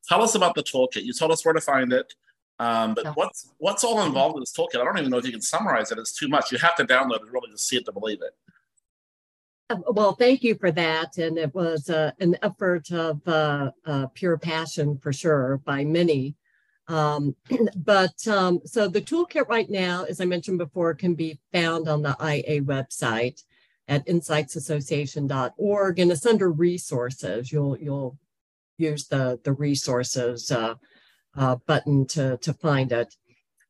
Tell 0.09 0.23
us 0.23 0.33
about 0.33 0.55
the 0.55 0.63
toolkit. 0.63 1.03
You 1.03 1.13
told 1.13 1.31
us 1.31 1.45
where 1.45 1.53
to 1.53 1.61
find 1.61 1.93
it, 1.93 2.11
um, 2.57 2.95
but 2.95 3.03
yeah. 3.05 3.11
what's 3.13 3.51
what's 3.59 3.83
all 3.83 4.03
involved 4.03 4.35
in 4.35 4.41
this 4.41 4.51
toolkit? 4.51 4.81
I 4.81 4.83
don't 4.83 4.97
even 4.97 5.11
know 5.11 5.19
if 5.19 5.25
you 5.25 5.31
can 5.31 5.41
summarize 5.41 5.91
it. 5.91 5.99
It's 5.99 6.17
too 6.17 6.27
much. 6.27 6.51
You 6.51 6.57
have 6.57 6.75
to 6.77 6.85
download 6.85 7.17
it 7.17 7.31
really 7.31 7.51
to 7.51 7.57
see 7.57 7.77
it 7.77 7.85
to 7.85 7.91
believe 7.91 8.21
it. 8.23 8.33
Uh, 9.69 9.77
well, 9.93 10.13
thank 10.13 10.43
you 10.43 10.55
for 10.55 10.71
that. 10.71 11.17
And 11.17 11.37
it 11.37 11.53
was 11.53 11.89
uh, 11.89 12.11
an 12.19 12.35
effort 12.41 12.91
of 12.91 13.27
uh, 13.27 13.71
uh, 13.85 14.07
pure 14.13 14.37
passion 14.37 14.97
for 14.97 15.13
sure 15.13 15.57
by 15.65 15.83
many. 15.83 16.35
Um, 16.87 17.35
but 17.75 18.27
um, 18.27 18.61
so 18.65 18.87
the 18.87 19.01
toolkit 19.01 19.47
right 19.47 19.69
now, 19.69 20.03
as 20.03 20.21
I 20.21 20.25
mentioned 20.25 20.57
before, 20.57 20.93
can 20.93 21.15
be 21.15 21.39
found 21.51 21.87
on 21.87 22.01
the 22.01 22.15
IA 22.21 22.61
website 22.61 23.43
at 23.87 24.05
insightsassociation.org 24.07 25.99
and 25.99 26.11
it's 26.11 26.25
under 26.25 26.51
resources. 26.51 27.51
You'll 27.51 27.77
you'll 27.77 28.17
use 28.77 29.07
the 29.07 29.39
the 29.43 29.53
resources 29.53 30.51
uh, 30.51 30.75
uh, 31.35 31.57
button 31.67 32.05
to 32.07 32.37
to 32.37 32.53
find 32.53 32.91
it. 32.91 33.15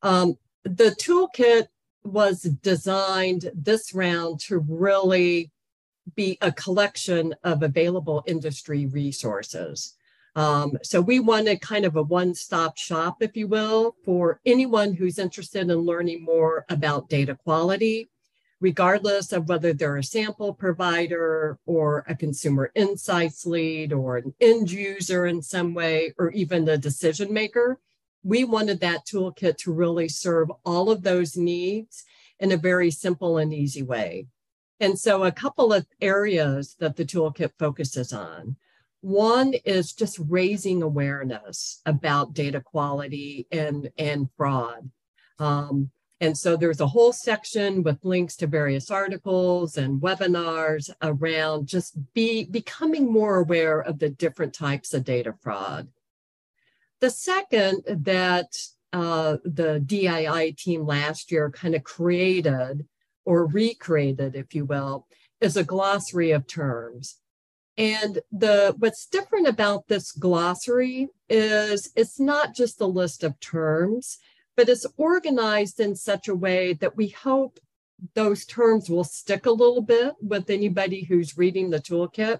Um, 0.02 0.38
the 0.64 0.96
toolkit 1.02 1.68
was 2.04 2.42
designed 2.42 3.52
this 3.54 3.94
round 3.94 4.40
to 4.40 4.60
really 4.60 5.52
be 6.16 6.38
a 6.42 6.52
collection 6.52 7.34
of 7.44 7.64
available 7.64 8.24
industry 8.28 8.86
resources. 8.86 9.96
Um, 10.36 10.78
so 10.84 11.00
we 11.00 11.20
wanted 11.22 11.62
kind 11.62 11.86
of 11.86 11.96
a 11.96 12.04
one-stop 12.04 12.78
shop, 12.78 13.18
if 13.22 13.38
you 13.38 13.48
will, 13.48 13.96
for 14.04 14.42
anyone 14.46 14.94
who's 14.94 15.18
interested 15.18 15.70
in 15.70 15.78
learning 15.78 16.26
more 16.26 16.66
about 16.70 17.08
data 17.10 17.36
quality, 17.36 18.10
regardless 18.60 19.32
of 19.32 19.48
whether 19.48 19.72
they're 19.72 19.98
a 19.98 20.04
sample 20.04 20.54
provider 20.54 21.58
or 21.66 22.04
a 22.10 22.16
consumer 22.16 22.72
insights 22.76 23.46
lead 23.46 23.94
or 23.94 24.18
an 24.18 24.34
end 24.42 24.70
user 24.70 25.26
in 25.26 25.42
some 25.42 25.74
way, 25.74 26.14
or 26.18 26.32
even 26.32 26.68
a 26.68 26.78
decision 26.78 27.32
maker. 27.32 27.80
We 28.24 28.44
wanted 28.44 28.82
that 28.82 29.06
toolkit 29.06 29.58
to 29.60 29.72
really 29.72 30.10
serve 30.10 30.52
all 30.66 30.90
of 30.90 31.04
those 31.04 31.38
needs 31.38 32.04
in 32.40 32.52
a 32.52 32.58
very 32.58 32.92
simple 32.92 33.38
and 33.38 33.54
easy 33.54 33.84
way. 33.84 34.28
And 34.82 35.00
so, 35.00 35.24
a 35.24 35.32
couple 35.32 35.72
of 35.72 35.86
areas 36.02 36.76
that 36.80 36.98
the 36.98 37.06
toolkit 37.06 37.52
focuses 37.58 38.12
on. 38.12 38.58
One 39.06 39.54
is 39.66 39.94
just 39.94 40.18
raising 40.18 40.82
awareness 40.82 41.80
about 41.86 42.34
data 42.34 42.60
quality 42.60 43.46
and, 43.52 43.92
and 44.00 44.30
fraud. 44.36 44.90
Um, 45.38 45.92
and 46.20 46.36
so 46.36 46.58
there's 46.58 46.82
a 46.82 46.88
whole 46.88 47.14
section 47.14 47.84
with 47.84 48.04
links 48.04 48.36
to 48.38 48.48
various 48.48 48.90
articles 48.90 49.78
and 49.78 50.02
webinars 50.02 50.90
around 51.04 51.68
just 51.68 51.94
be 52.16 52.46
becoming 52.46 53.14
more 53.14 53.36
aware 53.36 53.80
of 53.80 54.00
the 54.00 54.10
different 54.10 54.56
types 54.56 54.92
of 54.92 55.04
data 55.04 55.36
fraud. 55.40 55.88
The 57.00 57.12
second 57.12 57.84
that 57.88 58.58
uh, 58.92 59.38
the 59.44 59.84
DII 59.86 60.58
team 60.58 60.84
last 60.84 61.32
year 61.32 61.52
kind 61.52 61.76
of 61.76 61.84
created 61.84 62.88
or 63.24 63.46
recreated, 63.46 64.36
if 64.36 64.56
you 64.56 64.66
will, 64.66 65.06
is 65.42 65.58
a 65.58 65.64
glossary 65.64 66.32
of 66.32 66.48
terms. 66.48 67.20
And 67.78 68.20
the 68.32 68.74
what's 68.78 69.06
different 69.06 69.48
about 69.48 69.88
this 69.88 70.12
glossary 70.12 71.10
is 71.30 71.92
it's 71.96 72.20
not 72.20 72.56
just 72.56 72.80
a 72.80 72.86
list 72.86 73.24
of 73.24 73.40
terms, 73.40 74.18
but 74.56 74.70
it's 74.70 74.86
organized 74.98 75.80
in 75.80 75.96
such 75.96 76.28
a 76.28 76.36
way 76.36 76.74
that 76.74 76.96
we 76.96 77.10
hope 77.10 77.60
those 78.14 78.46
terms 78.46 78.90
will 78.90 79.04
stick 79.04 79.46
a 79.46 79.52
little 79.52 79.82
bit 79.82 80.14
with 80.22 80.50
anybody 80.50 81.04
who's 81.04 81.38
reading 81.38 81.70
the 81.70 81.80
toolkit 81.80 82.40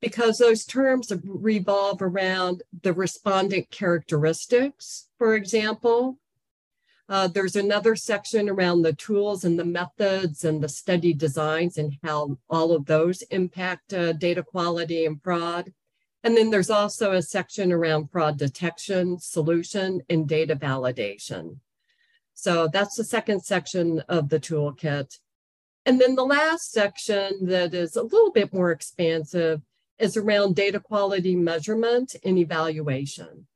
because 0.00 0.38
those 0.38 0.64
terms 0.64 1.12
revolve 1.24 2.02
around 2.02 2.62
the 2.82 2.92
respondent 2.92 3.70
characteristics, 3.70 5.08
for 5.18 5.34
example, 5.34 6.18
uh, 7.08 7.28
there's 7.28 7.56
another 7.56 7.94
section 7.94 8.48
around 8.48 8.82
the 8.82 8.92
tools 8.92 9.44
and 9.44 9.58
the 9.58 9.64
methods 9.64 10.44
and 10.44 10.62
the 10.62 10.68
study 10.68 11.12
designs 11.12 11.78
and 11.78 11.96
how 12.02 12.36
all 12.50 12.72
of 12.72 12.86
those 12.86 13.22
impact 13.30 13.92
uh, 13.92 14.12
data 14.12 14.42
quality 14.42 15.06
and 15.06 15.22
fraud. 15.22 15.72
And 16.24 16.36
then 16.36 16.50
there's 16.50 16.70
also 16.70 17.12
a 17.12 17.22
section 17.22 17.72
around 17.72 18.10
fraud 18.10 18.36
detection, 18.38 19.20
solution, 19.20 20.02
and 20.10 20.28
data 20.28 20.56
validation. 20.56 21.58
So 22.34 22.68
that's 22.68 22.96
the 22.96 23.04
second 23.04 23.44
section 23.44 24.00
of 24.08 24.28
the 24.28 24.40
toolkit. 24.40 25.18
And 25.84 26.00
then 26.00 26.16
the 26.16 26.24
last 26.24 26.72
section 26.72 27.46
that 27.46 27.72
is 27.72 27.94
a 27.94 28.02
little 28.02 28.32
bit 28.32 28.52
more 28.52 28.72
expansive 28.72 29.62
is 30.00 30.16
around 30.16 30.56
data 30.56 30.80
quality 30.80 31.36
measurement 31.36 32.16
and 32.24 32.36
evaluation. 32.36 33.46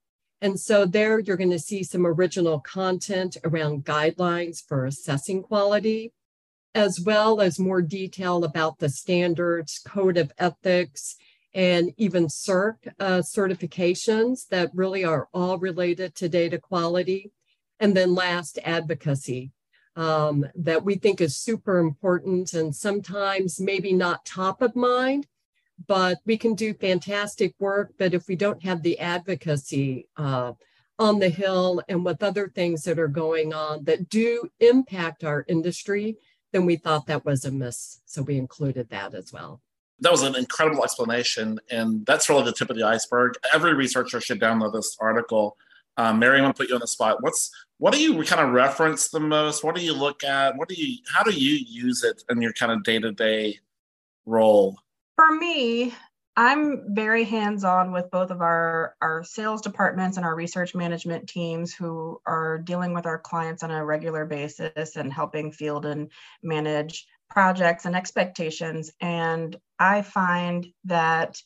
And 0.43 0.59
so 0.59 0.87
there 0.87 1.19
you're 1.19 1.37
going 1.37 1.51
to 1.51 1.59
see 1.59 1.83
some 1.83 2.07
original 2.07 2.61
content 2.61 3.37
around 3.45 3.85
guidelines 3.85 4.67
for 4.67 4.87
assessing 4.87 5.43
quality, 5.43 6.13
as 6.75 7.01
well 7.01 7.41
as 7.41 7.59
more 7.59 7.83
detail 7.83 8.45
about 8.45 8.79
the 8.79 8.89
standards, 8.89 9.81
code 9.85 10.17
of 10.17 10.33
ethics, 10.39 11.17
and 11.53 11.93
even 11.97 12.27
CERC 12.27 12.77
uh, 13.01 13.19
certifications 13.19 14.47
that 14.49 14.71
really 14.73 15.05
are 15.05 15.29
all 15.35 15.59
related 15.59 16.15
to 16.15 16.29
data 16.29 16.59
quality. 16.59 17.33
And 17.81 17.97
then 17.97 18.15
last, 18.15 18.59
advocacy 18.65 19.53
um, 19.97 20.47
that 20.55 20.85
we 20.85 20.95
think 20.95 21.21
is 21.21 21.37
super 21.37 21.79
important 21.79 22.55
and 22.55 22.75
sometimes 22.75 23.61
maybe 23.61 23.93
not 23.93 24.25
top 24.25 24.63
of 24.63 24.77
mind, 24.77 25.27
but 25.87 26.19
we 26.25 26.37
can 26.37 26.55
do 26.55 26.75
fantastic 26.75 27.55
work. 27.59 27.93
But 27.99 28.15
if 28.15 28.29
we 28.29 28.37
don't 28.37 28.63
have 28.63 28.83
the 28.83 28.99
advocacy 28.99 30.09
uh, 30.17 30.53
on 30.99 31.19
the 31.19 31.29
Hill 31.29 31.83
and 31.89 32.05
with 32.05 32.23
other 32.23 32.49
things 32.49 32.83
that 32.85 32.99
are 32.99 33.09
going 33.09 33.55
on 33.55 33.85
that 33.85 34.09
do 34.09 34.49
impact 34.61 35.25
our 35.25 35.45
industry, 35.49 36.19
then 36.53 36.67
we 36.67 36.77
thought 36.77 37.07
that 37.07 37.25
was 37.25 37.45
a 37.45 37.51
miss. 37.51 38.01
So 38.05 38.23
we 38.23 38.37
included 38.37 38.91
that 38.91 39.15
as 39.15 39.33
well. 39.33 39.61
That 40.01 40.13
was 40.13 40.23
an 40.23 40.35
incredible 40.35 40.83
explanation. 40.83 41.59
And 41.71 42.05
that's 42.07 42.29
really 42.29 42.45
the 42.45 42.53
tip 42.53 42.71
of 42.71 42.77
the 42.77 42.87
iceberg. 42.87 43.35
Every 43.55 43.75
researcher 43.75 44.21
should 44.21 44.41
download 44.41 44.73
this 44.73 44.97
article. 45.01 45.57
Um, 45.97 46.19
Mary, 46.19 46.39
I'm 46.39 46.45
going 46.45 46.53
to 46.53 46.57
put 46.57 46.69
you 46.69 46.75
on 46.75 46.81
the 46.81 46.87
spot. 46.87 47.23
What's 47.23 47.51
what 47.79 47.93
do 47.93 48.01
you 48.01 48.23
kind 48.25 48.41
of 48.41 48.53
reference 48.53 49.09
the 49.09 49.21
most? 49.21 49.65
What 49.65 49.75
do 49.75 49.83
you 49.83 49.95
look 49.95 50.23
at? 50.25 50.57
What 50.57 50.69
do 50.69 50.75
you 50.75 50.99
how 51.13 51.23
do 51.23 51.31
you 51.31 51.59
use 51.67 52.05
it 52.05 52.23
in 52.31 52.41
your 52.41 52.53
kind 52.53 52.73
of 52.73 52.83
day 52.83 52.99
to 52.99 53.13
day 53.13 53.59
role? 54.27 54.79
For 55.21 55.37
me, 55.37 55.93
I'm 56.35 56.95
very 56.95 57.25
hands-on 57.25 57.93
with 57.93 58.11
both 58.11 58.31
of 58.31 58.41
our 58.41 58.97
our 59.03 59.23
sales 59.23 59.61
departments 59.61 60.17
and 60.17 60.25
our 60.25 60.35
research 60.35 60.75
management 60.75 61.29
teams 61.29 61.75
who 61.75 62.23
are 62.25 62.57
dealing 62.57 62.95
with 62.95 63.05
our 63.05 63.19
clients 63.19 63.63
on 63.63 63.71
a 63.71 63.85
regular 63.85 64.25
basis 64.25 64.97
and 64.97 65.13
helping 65.13 65.53
field 65.53 65.85
and 65.85 66.11
manage 66.43 67.07
projects 67.29 67.85
and 67.85 67.95
expectations. 67.95 68.93
And 68.99 69.55
I 69.79 70.01
find 70.01 70.67
that 70.85 71.37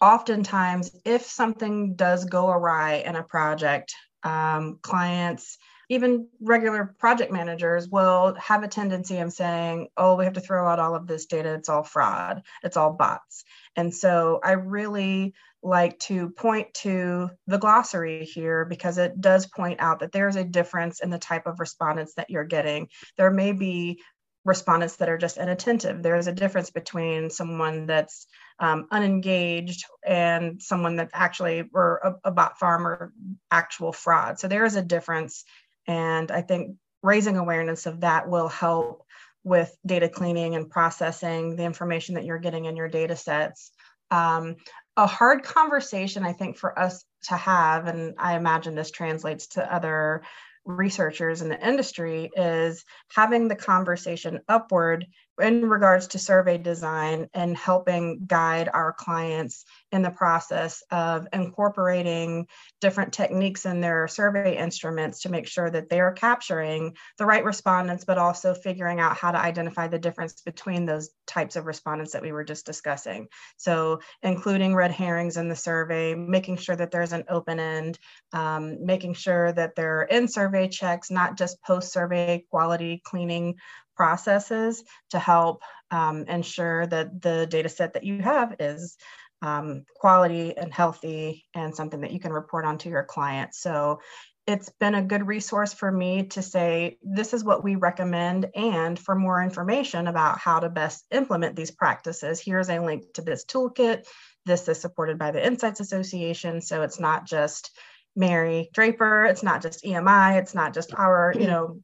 oftentimes 0.00 0.90
if 1.04 1.26
something 1.26 1.96
does 1.96 2.24
go 2.24 2.48
awry 2.48 3.02
in 3.04 3.14
a 3.14 3.22
project, 3.22 3.92
um, 4.22 4.78
clients 4.80 5.58
even 5.90 6.28
regular 6.40 6.94
project 6.98 7.32
managers 7.32 7.88
will 7.88 8.34
have 8.36 8.62
a 8.62 8.68
tendency 8.68 9.18
of 9.18 9.32
saying, 9.32 9.88
oh, 9.96 10.14
we 10.14 10.24
have 10.24 10.34
to 10.34 10.40
throw 10.40 10.66
out 10.66 10.78
all 10.78 10.94
of 10.94 11.08
this 11.08 11.26
data. 11.26 11.52
It's 11.54 11.68
all 11.68 11.82
fraud, 11.82 12.42
it's 12.62 12.76
all 12.76 12.92
bots. 12.92 13.44
And 13.74 13.92
so 13.92 14.40
I 14.42 14.52
really 14.52 15.34
like 15.62 15.98
to 15.98 16.30
point 16.30 16.72
to 16.72 17.28
the 17.48 17.58
glossary 17.58 18.24
here 18.24 18.64
because 18.64 18.98
it 18.98 19.20
does 19.20 19.46
point 19.46 19.80
out 19.80 19.98
that 19.98 20.12
there's 20.12 20.36
a 20.36 20.44
difference 20.44 21.00
in 21.00 21.10
the 21.10 21.18
type 21.18 21.46
of 21.46 21.58
respondents 21.58 22.14
that 22.14 22.30
you're 22.30 22.44
getting. 22.44 22.88
There 23.18 23.30
may 23.30 23.52
be 23.52 24.00
respondents 24.44 24.96
that 24.96 25.08
are 25.08 25.18
just 25.18 25.36
inattentive. 25.36 26.02
There's 26.02 26.28
a 26.28 26.32
difference 26.32 26.70
between 26.70 27.30
someone 27.30 27.86
that's 27.86 28.26
um, 28.58 28.86
unengaged 28.90 29.84
and 30.06 30.62
someone 30.62 30.96
that 30.96 31.10
actually, 31.12 31.64
or 31.74 32.18
a, 32.24 32.28
a 32.28 32.30
bot 32.30 32.58
farm 32.58 32.86
or 32.86 33.12
actual 33.50 33.92
fraud. 33.92 34.38
So 34.38 34.48
there 34.48 34.64
is 34.64 34.76
a 34.76 34.82
difference 34.82 35.44
and 35.86 36.30
I 36.30 36.42
think 36.42 36.76
raising 37.02 37.36
awareness 37.36 37.86
of 37.86 38.00
that 38.00 38.28
will 38.28 38.48
help 38.48 39.04
with 39.42 39.74
data 39.86 40.08
cleaning 40.08 40.54
and 40.54 40.68
processing 40.68 41.56
the 41.56 41.64
information 41.64 42.14
that 42.14 42.24
you're 42.24 42.38
getting 42.38 42.66
in 42.66 42.76
your 42.76 42.88
data 42.88 43.16
sets. 43.16 43.70
Um, 44.10 44.56
a 44.96 45.06
hard 45.06 45.42
conversation, 45.42 46.24
I 46.24 46.32
think, 46.32 46.58
for 46.58 46.78
us 46.78 47.04
to 47.28 47.36
have, 47.36 47.86
and 47.86 48.14
I 48.18 48.36
imagine 48.36 48.74
this 48.74 48.90
translates 48.90 49.48
to 49.48 49.74
other 49.74 50.22
researchers 50.66 51.40
in 51.40 51.48
the 51.48 51.66
industry, 51.66 52.30
is 52.36 52.84
having 53.14 53.48
the 53.48 53.56
conversation 53.56 54.40
upward 54.48 55.06
in 55.40 55.68
regards 55.68 56.08
to 56.08 56.18
survey 56.18 56.58
design 56.58 57.28
and 57.34 57.56
helping 57.56 58.24
guide 58.26 58.68
our 58.72 58.92
clients 58.92 59.64
in 59.92 60.02
the 60.02 60.10
process 60.10 60.82
of 60.90 61.26
incorporating 61.32 62.46
different 62.80 63.12
techniques 63.12 63.66
in 63.66 63.80
their 63.80 64.06
survey 64.06 64.56
instruments 64.56 65.22
to 65.22 65.28
make 65.28 65.46
sure 65.46 65.68
that 65.68 65.88
they 65.88 66.00
are 66.00 66.12
capturing 66.12 66.96
the 67.18 67.26
right 67.26 67.44
respondents, 67.44 68.04
but 68.04 68.18
also 68.18 68.54
figuring 68.54 69.00
out 69.00 69.16
how 69.16 69.32
to 69.32 69.38
identify 69.38 69.88
the 69.88 69.98
difference 69.98 70.40
between 70.42 70.86
those 70.86 71.10
types 71.26 71.56
of 71.56 71.66
respondents 71.66 72.12
that 72.12 72.22
we 72.22 72.32
were 72.32 72.44
just 72.44 72.66
discussing. 72.66 73.28
So, 73.56 74.00
including 74.22 74.74
red 74.74 74.90
herrings 74.90 75.36
in 75.36 75.48
the 75.48 75.56
survey, 75.56 76.14
making 76.14 76.56
sure 76.58 76.76
that 76.76 76.90
there's 76.90 77.12
an 77.12 77.24
open 77.28 77.58
end, 77.58 77.98
um, 78.32 78.84
making 78.84 79.14
sure 79.14 79.52
that 79.52 79.74
there 79.74 80.00
are 80.00 80.04
in 80.04 80.28
survey 80.28 80.68
checks, 80.68 81.10
not 81.10 81.36
just 81.36 81.62
post 81.62 81.92
survey 81.92 82.44
quality 82.50 83.02
cleaning 83.04 83.56
processes 84.00 84.82
to 85.10 85.18
help 85.18 85.62
um, 85.90 86.24
ensure 86.24 86.86
that 86.86 87.20
the 87.20 87.46
data 87.50 87.68
set 87.68 87.92
that 87.92 88.02
you 88.02 88.22
have 88.22 88.56
is 88.58 88.96
um, 89.42 89.84
quality 89.94 90.56
and 90.56 90.72
healthy 90.72 91.44
and 91.52 91.76
something 91.76 92.00
that 92.00 92.10
you 92.10 92.18
can 92.18 92.32
report 92.32 92.64
on 92.64 92.78
to 92.78 92.88
your 92.88 93.02
client. 93.02 93.54
So 93.54 94.00
it's 94.46 94.70
been 94.80 94.94
a 94.94 95.02
good 95.02 95.26
resource 95.26 95.74
for 95.74 95.92
me 95.92 96.22
to 96.28 96.40
say, 96.40 96.96
this 97.02 97.34
is 97.34 97.44
what 97.44 97.62
we 97.62 97.74
recommend. 97.74 98.46
And 98.54 98.98
for 98.98 99.14
more 99.14 99.42
information 99.42 100.06
about 100.06 100.38
how 100.38 100.60
to 100.60 100.70
best 100.70 101.04
implement 101.10 101.54
these 101.54 101.70
practices, 101.70 102.40
here's 102.40 102.70
a 102.70 102.80
link 102.80 103.04
to 103.16 103.20
this 103.20 103.44
toolkit. 103.44 104.06
This 104.46 104.66
is 104.66 104.80
supported 104.80 105.18
by 105.18 105.30
the 105.30 105.46
Insights 105.46 105.80
Association. 105.80 106.62
So 106.62 106.80
it's 106.80 106.98
not 106.98 107.26
just 107.26 107.70
Mary 108.16 108.70
Draper, 108.72 109.26
it's 109.26 109.42
not 109.42 109.60
just 109.60 109.84
EMI, 109.84 110.38
it's 110.38 110.54
not 110.54 110.72
just 110.72 110.94
our, 110.94 111.34
you 111.38 111.46
know, 111.46 111.82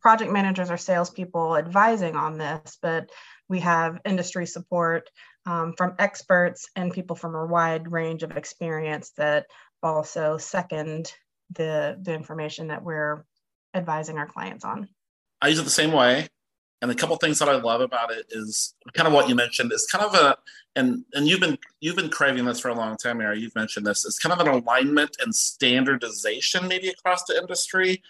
project 0.00 0.32
managers 0.32 0.70
or 0.70 0.76
salespeople 0.76 1.56
advising 1.56 2.16
on 2.16 2.38
this, 2.38 2.78
but 2.80 3.10
we 3.48 3.60
have 3.60 4.00
industry 4.04 4.46
support 4.46 5.10
um, 5.46 5.74
from 5.76 5.94
experts 5.98 6.68
and 6.76 6.92
people 6.92 7.16
from 7.16 7.34
a 7.34 7.46
wide 7.46 7.90
range 7.90 8.22
of 8.22 8.36
experience 8.36 9.10
that 9.16 9.46
also 9.82 10.38
second 10.38 11.12
the, 11.54 11.98
the 12.02 12.14
information 12.14 12.68
that 12.68 12.82
we're 12.82 13.24
advising 13.74 14.18
our 14.18 14.26
clients 14.26 14.64
on. 14.64 14.88
I 15.40 15.48
use 15.48 15.58
it 15.58 15.64
the 15.64 15.70
same 15.70 15.92
way. 15.92 16.28
And 16.82 16.90
a 16.90 16.94
couple 16.94 17.14
things 17.16 17.38
that 17.40 17.48
I 17.48 17.56
love 17.56 17.82
about 17.82 18.10
it 18.10 18.26
is 18.30 18.74
kind 18.94 19.06
of 19.06 19.12
what 19.12 19.28
you 19.28 19.34
mentioned. 19.34 19.70
It's 19.70 19.90
kind 19.90 20.04
of 20.04 20.14
a 20.14 20.36
and 20.76 21.04
and 21.12 21.28
you've 21.28 21.40
been 21.40 21.58
you've 21.80 21.96
been 21.96 22.08
craving 22.08 22.46
this 22.46 22.58
for 22.58 22.68
a 22.68 22.74
long 22.74 22.96
time, 22.96 23.18
Mary. 23.18 23.38
You've 23.38 23.54
mentioned 23.54 23.86
this. 23.86 24.06
It's 24.06 24.18
kind 24.18 24.32
of 24.32 24.46
an 24.46 24.48
alignment 24.48 25.16
and 25.22 25.34
standardization 25.34 26.66
maybe 26.68 26.88
across 26.88 27.24
the 27.24 27.36
industry. 27.38 28.02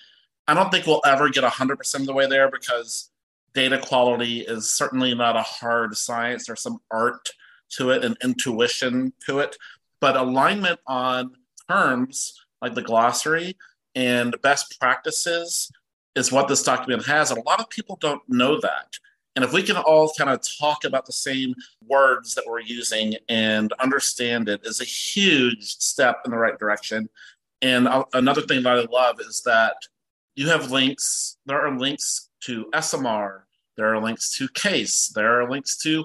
I 0.51 0.55
don't 0.55 0.69
think 0.69 0.85
we'll 0.85 1.01
ever 1.07 1.29
get 1.29 1.45
100% 1.45 1.95
of 1.95 2.07
the 2.07 2.13
way 2.13 2.27
there 2.27 2.51
because 2.51 3.13
data 3.55 3.79
quality 3.79 4.41
is 4.41 4.69
certainly 4.69 5.15
not 5.15 5.37
a 5.37 5.43
hard 5.43 5.97
science. 5.97 6.45
There's 6.45 6.61
some 6.61 6.81
art 6.91 7.31
to 7.77 7.91
it 7.91 8.05
and 8.05 8.17
intuition 8.21 9.13
to 9.27 9.39
it. 9.39 9.57
But 10.01 10.17
alignment 10.17 10.81
on 10.89 11.37
terms 11.69 12.35
like 12.61 12.75
the 12.75 12.83
glossary 12.83 13.57
and 13.95 14.35
best 14.43 14.81
practices 14.81 15.71
is 16.17 16.33
what 16.33 16.49
this 16.49 16.65
document 16.65 17.07
has. 17.07 17.31
And 17.31 17.39
a 17.39 17.45
lot 17.45 17.61
of 17.61 17.71
people 17.71 17.97
don't 18.01 18.23
know 18.29 18.61
that. 18.61 18.99
And 19.37 19.45
if 19.45 19.53
we 19.53 19.63
can 19.63 19.77
all 19.77 20.13
kind 20.19 20.31
of 20.31 20.41
talk 20.59 20.83
about 20.83 21.07
the 21.07 21.13
same 21.13 21.55
words 21.87 22.35
that 22.35 22.43
we're 22.45 22.59
using 22.59 23.15
and 23.29 23.73
understand 23.75 24.49
it 24.49 24.63
is 24.65 24.81
a 24.81 24.85
huge 24.85 25.77
step 25.77 26.23
in 26.25 26.33
the 26.33 26.39
right 26.39 26.59
direction. 26.59 27.09
And 27.63 27.87
uh, 27.87 28.05
another 28.15 28.43
thing 28.43 28.65
that 28.65 28.79
I 28.79 28.87
love 28.91 29.21
is 29.21 29.43
that 29.43 29.77
you 30.35 30.49
have 30.49 30.71
links, 30.71 31.37
there 31.47 31.61
are 31.61 31.77
links 31.77 32.31
to 32.41 32.67
ESOMAR, 32.73 33.43
there 33.77 33.95
are 33.95 34.01
links 34.01 34.37
to 34.37 34.49
CASE, 34.49 35.13
there 35.15 35.41
are 35.41 35.51
links 35.51 35.77
to 35.79 36.05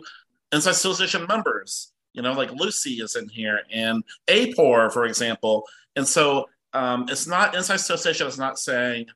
Insight 0.52 0.74
Association 0.74 1.26
members. 1.28 1.92
You 2.14 2.22
know, 2.22 2.32
like 2.32 2.52
Lucy 2.52 3.02
is 3.02 3.18
in 3.18 3.28
here 3.28 3.60
and 3.72 4.02
AAPOR, 4.28 4.92
for 4.92 5.06
example. 5.06 5.66
And 5.98 6.08
so 6.08 6.46
um, 6.74 7.08
it's 7.10 7.28
not 7.28 7.56
Insight 7.56 7.78
Association 7.78 8.28
is 8.28 8.38
not 8.38 8.58
saying 8.58 9.08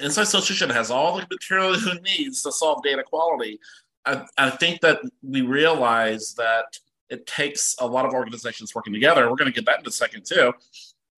Insight 0.00 0.24
Association 0.28 0.70
has 0.70 0.90
all 0.90 1.16
the 1.16 1.26
material 1.30 1.74
it 1.74 2.02
needs 2.02 2.42
to 2.42 2.52
solve 2.52 2.82
data 2.84 3.02
quality. 3.02 3.58
I, 4.06 4.24
I 4.36 4.50
think 4.50 4.80
that 4.82 5.00
we 5.22 5.42
realize 5.42 6.34
that 6.34 6.78
it 7.10 7.26
takes 7.26 7.74
a 7.80 7.86
lot 7.86 8.06
of 8.06 8.12
organizations 8.12 8.74
working 8.74 8.92
together. 8.92 9.28
We're 9.28 9.36
going 9.36 9.50
to 9.50 9.54
get 9.54 9.66
that 9.66 9.80
in 9.80 9.86
a 9.86 9.90
second 9.90 10.24
too, 10.24 10.52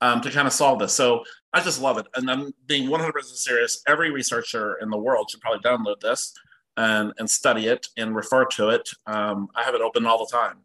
um, 0.01 0.21
to 0.21 0.31
kind 0.31 0.47
of 0.47 0.53
solve 0.53 0.79
this. 0.79 0.93
So 0.93 1.25
I 1.53 1.61
just 1.61 1.81
love 1.81 1.99
it. 1.99 2.07
And 2.15 2.31
I'm 2.31 2.53
being 2.67 2.89
100% 2.89 3.23
serious. 3.25 3.83
Every 3.87 4.11
researcher 4.11 4.79
in 4.81 4.91
the 4.91 4.99
world 4.99 5.31
should 5.31 5.41
probably 5.41 5.61
download 5.61 6.01
this 6.01 6.33
and, 6.77 7.13
and 7.19 7.29
study 7.29 7.67
it 7.67 7.87
and 7.97 8.15
refer 8.15 8.45
to 8.45 8.71
it. 8.71 8.89
Um, 9.07 9.49
I 9.55 9.63
have 9.63 9.75
it 9.75 9.81
open 9.81 10.07
all 10.07 10.19
the 10.19 10.31
time. 10.31 10.59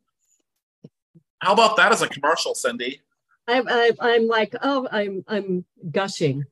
How 1.39 1.53
about 1.53 1.77
that 1.77 1.91
as 1.91 2.01
a 2.01 2.07
commercial, 2.07 2.55
Cindy? 2.55 3.01
I'm, 3.47 3.67
I'm, 3.67 3.93
I'm 3.99 4.27
like, 4.27 4.55
oh, 4.61 4.87
I'm, 4.91 5.23
I'm 5.27 5.65
gushing. 5.91 6.45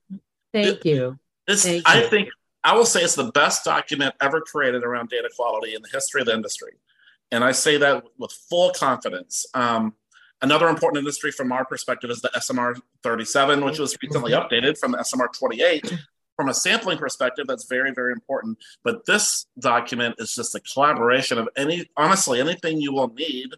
Thank 0.52 0.86
you. 0.86 1.18
This, 1.48 1.64
Thank 1.64 1.88
I 1.88 2.04
you. 2.04 2.10
think, 2.10 2.30
I 2.64 2.76
will 2.76 2.86
say 2.86 3.02
it's 3.02 3.16
the 3.16 3.32
best 3.32 3.66
document 3.66 4.14
ever 4.22 4.42
created 4.42 4.84
around 4.84 5.10
data 5.10 5.30
quality 5.36 5.76
in 5.76 5.82
the 5.82 5.90
history 5.92 6.22
of 6.22 6.28
the 6.28 6.34
industry. 6.34 6.74
And 7.32 7.44
I 7.44 7.52
say 7.52 7.78
that 7.78 8.04
with 8.18 8.32
full 8.32 8.72
confidence. 8.72 9.46
Um, 9.54 9.96
another 10.44 10.68
important 10.68 11.00
industry 11.00 11.32
from 11.32 11.52
our 11.52 11.66
perspective 11.66 12.12
is 12.12 12.22
the 12.22 12.30
ESOMAR 12.36 12.76
37, 13.02 13.64
which 13.66 13.80
was 13.80 13.98
recently 14.04 14.34
mm-hmm. 14.34 14.54
updated 14.54 14.78
from 14.78 14.92
the 14.92 15.00
ESOMAR 15.00 15.30
28. 15.34 15.92
From 16.36 16.50
a 16.50 16.54
sampling 16.54 16.98
perspective, 16.98 17.48
that's 17.48 17.66
very, 17.66 17.92
very 17.92 18.12
important. 18.12 18.58
But 18.84 19.06
this 19.06 19.46
document 19.60 20.16
is 20.18 20.36
just 20.36 20.54
a 20.56 20.60
collaboration 20.60 21.38
of 21.38 21.48
any, 21.56 21.90
honestly, 21.96 22.40
anything 22.40 22.82
you 22.82 22.92
will 22.92 23.14
need 23.14 23.54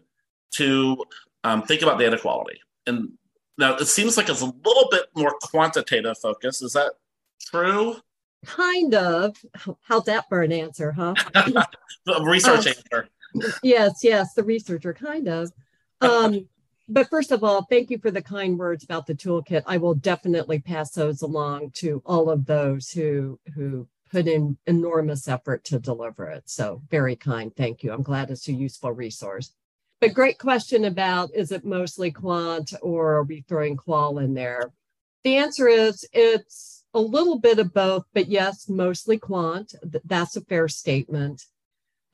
to 0.54 1.04
um, 1.42 1.62
think 1.62 1.82
about 1.82 1.98
data 1.98 2.18
quality. 2.18 2.60
And 2.86 3.12
now 3.58 3.76
it 3.76 3.86
seems 3.86 4.16
like 4.16 4.28
it's 4.28 4.42
a 4.42 4.52
little 4.64 4.88
bit 4.90 5.06
more 5.16 5.34
quantitative 5.42 6.18
focus. 6.18 6.62
Is 6.62 6.74
that 6.74 6.92
true? 7.40 7.96
Kind 8.44 8.94
of. 8.94 9.36
How's 9.82 10.04
that 10.04 10.28
for 10.28 10.42
an 10.42 10.52
answer, 10.52 10.92
huh? 10.92 11.14
the 11.34 12.22
research 12.22 12.66
uh, 12.66 12.70
answer. 12.70 13.08
Yes, 13.62 14.00
yes, 14.02 14.34
the 14.34 14.44
researcher, 14.44 14.94
kind 14.94 15.28
of. 15.28 15.50
Um, 16.00 16.46
but 16.88 17.10
first 17.10 17.32
of 17.32 17.42
all, 17.42 17.62
thank 17.62 17.90
you 17.90 17.98
for 17.98 18.10
the 18.10 18.22
kind 18.22 18.58
words 18.58 18.84
about 18.84 19.06
the 19.06 19.14
toolkit. 19.14 19.62
I 19.66 19.76
will 19.76 19.94
definitely 19.94 20.60
pass 20.60 20.92
those 20.92 21.22
along 21.22 21.70
to 21.76 22.02
all 22.06 22.30
of 22.30 22.46
those 22.46 22.90
who 22.90 23.38
who 23.54 23.88
put 24.10 24.28
in 24.28 24.56
enormous 24.66 25.26
effort 25.28 25.64
to 25.64 25.78
deliver 25.78 26.28
it. 26.28 26.48
So 26.48 26.82
very 26.90 27.16
kind. 27.16 27.54
Thank 27.54 27.82
you. 27.82 27.92
I'm 27.92 28.02
glad 28.02 28.30
it's 28.30 28.48
a 28.48 28.52
useful 28.52 28.92
resource. 28.92 29.52
But 30.00 30.14
great 30.14 30.38
question 30.38 30.84
about 30.84 31.34
is 31.34 31.52
it 31.52 31.64
mostly 31.64 32.10
quant 32.10 32.72
or 32.82 33.14
are 33.14 33.24
we 33.24 33.44
throwing 33.48 33.76
qual 33.76 34.18
in 34.18 34.34
there? 34.34 34.72
The 35.24 35.36
answer 35.36 35.68
is 35.68 36.06
it's 36.12 36.84
a 36.94 37.00
little 37.00 37.38
bit 37.38 37.58
of 37.58 37.74
both, 37.74 38.04
but 38.14 38.28
yes, 38.28 38.68
mostly 38.68 39.18
quant. 39.18 39.74
That's 40.04 40.36
a 40.36 40.42
fair 40.42 40.68
statement. 40.68 41.44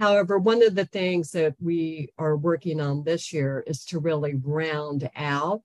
However, 0.03 0.37
one 0.37 0.65
of 0.65 0.75
the 0.75 0.85
things 0.85 1.31
that 1.31 1.55
we 1.61 2.13
are 2.19 2.37
working 2.37 2.81
on 2.81 3.05
this 3.05 3.33
year 3.33 3.63
is 3.69 3.85
to 3.85 4.01
really 4.01 4.35
round 4.35 5.09
out 5.15 5.63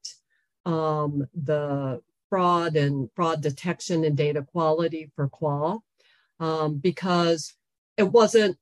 um, 0.64 1.28
the 1.34 2.04
fraud 2.30 2.76
and 2.76 3.10
fraud 3.16 3.42
detection 3.42 4.04
and 4.04 4.16
data 4.16 4.44
quality 4.44 5.10
for 5.16 5.28
qual 5.28 5.84
um, 6.40 6.78
because 6.78 7.56
it 7.98 8.04
wasn't 8.04 8.60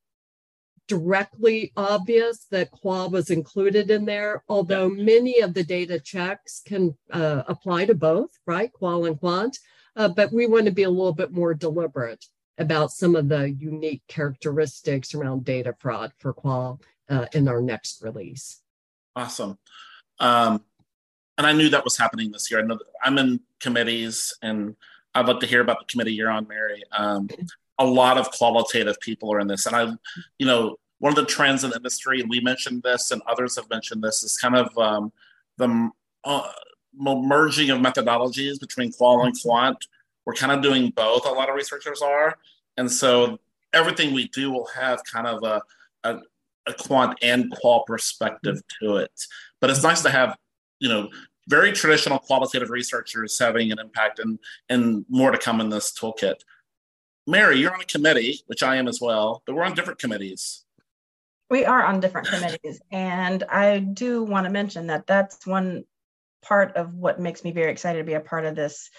directly 0.87 1.73
obvious 1.75 2.45
that 2.51 2.71
qual 2.71 3.09
was 3.09 3.29
included 3.29 3.91
in 3.91 4.05
there, 4.05 4.45
although 4.47 4.87
many 4.87 5.41
of 5.41 5.53
the 5.53 5.63
data 5.65 5.99
checks 5.99 6.61
can 6.65 6.95
uh, 7.11 7.43
apply 7.49 7.83
to 7.83 7.95
both, 7.95 8.29
right? 8.47 8.71
Qual 8.71 9.03
and 9.03 9.19
quant. 9.19 9.59
Uh, 9.97 10.07
but 10.07 10.31
we 10.31 10.47
want 10.47 10.67
to 10.67 10.71
be 10.71 10.83
a 10.83 10.89
little 10.89 11.11
bit 11.11 11.33
more 11.33 11.53
deliberate 11.53 12.23
about 12.57 12.91
some 12.91 13.15
of 13.15 13.29
the 13.29 13.49
unique 13.49 14.03
characteristics 14.07 15.13
around 15.13 15.43
data 15.43 15.73
fraud 15.77 16.11
for 16.17 16.33
qual 16.33 16.79
uh, 17.09 17.25
in 17.33 17.47
our 17.47 17.61
next 17.61 18.01
release. 18.01 18.61
Awesome. 19.15 19.57
Um, 20.19 20.63
and 21.37 21.45
I 21.45 21.51
knew 21.51 21.69
that 21.69 21.83
was 21.83 21.97
happening 21.97 22.31
this 22.31 22.49
year. 22.49 22.61
I 22.61 22.63
know 22.63 22.79
I'm 23.03 23.17
in 23.17 23.41
committees, 23.59 24.33
and 24.41 24.75
I'd 25.13 25.27
love 25.27 25.39
to 25.39 25.45
hear 25.45 25.61
about 25.61 25.79
the 25.79 25.85
committee 25.85 26.13
you're 26.13 26.29
on, 26.29 26.47
Mary. 26.47 26.81
Um, 26.91 27.29
a 27.77 27.85
lot 27.85 28.17
of 28.17 28.31
qualitative 28.31 28.99
people 29.01 29.33
are 29.33 29.39
in 29.39 29.47
this, 29.47 29.65
and 29.65 29.75
I, 29.75 29.91
you 30.39 30.45
know, 30.45 30.77
one 30.99 31.11
of 31.11 31.17
the 31.17 31.25
trends 31.25 31.65
in 31.65 31.71
the 31.71 31.75
industry, 31.75 32.21
and 32.21 32.29
we 32.29 32.39
mentioned 32.39 32.83
this, 32.83 33.11
and 33.11 33.21
others 33.27 33.57
have 33.57 33.69
mentioned 33.69 34.01
this, 34.01 34.23
is 34.23 34.37
kind 34.37 34.55
of 34.55 34.77
um, 34.77 35.11
the 35.57 35.89
uh, 36.23 36.51
merging 36.97 37.69
of 37.69 37.79
methodologies 37.79 38.59
between 38.59 38.93
qual 38.93 39.25
and 39.25 39.35
quant. 39.41 39.85
We're 40.25 40.33
kind 40.33 40.51
of 40.51 40.61
doing 40.61 40.91
both. 40.95 41.25
A 41.25 41.31
lot 41.31 41.49
of 41.49 41.55
researchers 41.55 42.01
are, 42.01 42.37
and 42.77 42.91
so 42.91 43.37
everything 43.73 44.13
we 44.13 44.27
do 44.29 44.51
will 44.51 44.67
have 44.67 45.03
kind 45.03 45.27
of 45.27 45.43
a, 45.43 45.61
a, 46.03 46.19
a 46.67 46.73
quant 46.73 47.17
and 47.21 47.51
qual 47.51 47.83
perspective 47.83 48.61
to 48.81 48.97
it. 48.97 49.11
But 49.61 49.69
it's 49.69 49.83
nice 49.83 50.01
to 50.03 50.09
have, 50.09 50.35
you 50.79 50.89
know, 50.89 51.09
very 51.47 51.71
traditional 51.71 52.17
qualitative 52.17 52.69
researchers 52.69 53.37
having 53.37 53.71
an 53.71 53.79
impact, 53.79 54.19
and 54.19 54.39
and 54.69 55.05
more 55.09 55.31
to 55.31 55.37
come 55.37 55.61
in 55.61 55.69
this 55.69 55.93
toolkit. 55.93 56.35
Mary, 57.27 57.59
you're 57.59 57.73
on 57.73 57.81
a 57.81 57.85
committee, 57.85 58.41
which 58.47 58.61
I 58.61 58.75
am 58.75 58.87
as 58.87 59.01
well, 59.01 59.41
but 59.45 59.55
we're 59.55 59.63
on 59.63 59.73
different 59.73 59.99
committees. 59.99 60.65
We 61.49 61.65
are 61.65 61.83
on 61.83 61.99
different 61.99 62.27
committees. 62.27 62.81
And 62.91 63.43
I 63.43 63.79
do 63.79 64.23
want 64.23 64.45
to 64.45 64.51
mention 64.51 64.87
that 64.87 65.07
that's 65.07 65.45
one 65.45 65.85
part 66.41 66.75
of 66.75 66.93
what 66.93 67.19
makes 67.19 67.43
me 67.43 67.51
very 67.51 67.71
excited 67.71 67.99
to 67.99 68.03
be 68.03 68.13
a 68.13 68.19
part 68.19 68.45
of 68.45 68.55
this 68.55 68.89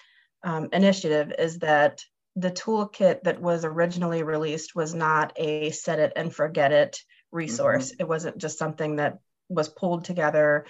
um, 0.46 0.68
initiative 0.72 1.32
is 1.38 1.58
that 1.58 2.00
the 2.36 2.50
toolkit 2.50 3.24
that 3.24 3.42
was 3.42 3.64
originally 3.64 4.22
released 4.22 4.74
was 4.74 4.94
not 4.94 5.32
a 5.36 5.70
set 5.70 5.98
it 5.98 6.12
and 6.14 6.32
forget 6.32 6.70
it 6.70 6.98
resource. 7.32 7.90
Mm-hmm. 7.90 8.02
It 8.02 8.08
wasn't 8.08 8.38
just 8.38 8.58
something 8.58 8.96
that 8.96 9.18
was 9.48 9.68
pulled 9.68 10.04
together, 10.04 10.66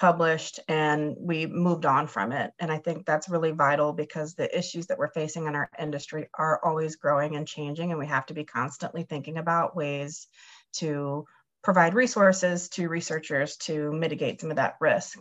published, 0.00 0.58
and 0.66 1.14
we 1.16 1.46
moved 1.46 1.86
on 1.86 2.08
from 2.08 2.32
it. 2.32 2.52
And 2.58 2.72
I 2.72 2.78
think 2.78 3.06
that's 3.06 3.28
really 3.28 3.52
vital 3.52 3.92
because 3.92 4.34
the 4.34 4.56
issues 4.56 4.88
that 4.88 4.98
we're 4.98 5.12
facing 5.12 5.46
in 5.46 5.54
our 5.54 5.70
industry 5.78 6.28
are 6.34 6.60
always 6.64 6.96
growing 6.96 7.36
and 7.36 7.46
changing, 7.46 7.90
and 7.90 8.00
we 8.00 8.06
have 8.06 8.26
to 8.26 8.34
be 8.34 8.44
constantly 8.44 9.04
thinking 9.04 9.38
about 9.38 9.76
ways 9.76 10.26
to 10.78 11.24
provide 11.62 11.94
resources 11.94 12.68
to 12.70 12.88
researchers 12.88 13.56
to 13.58 13.92
mitigate 13.92 14.40
some 14.40 14.50
of 14.50 14.56
that 14.56 14.76
risk. 14.80 15.18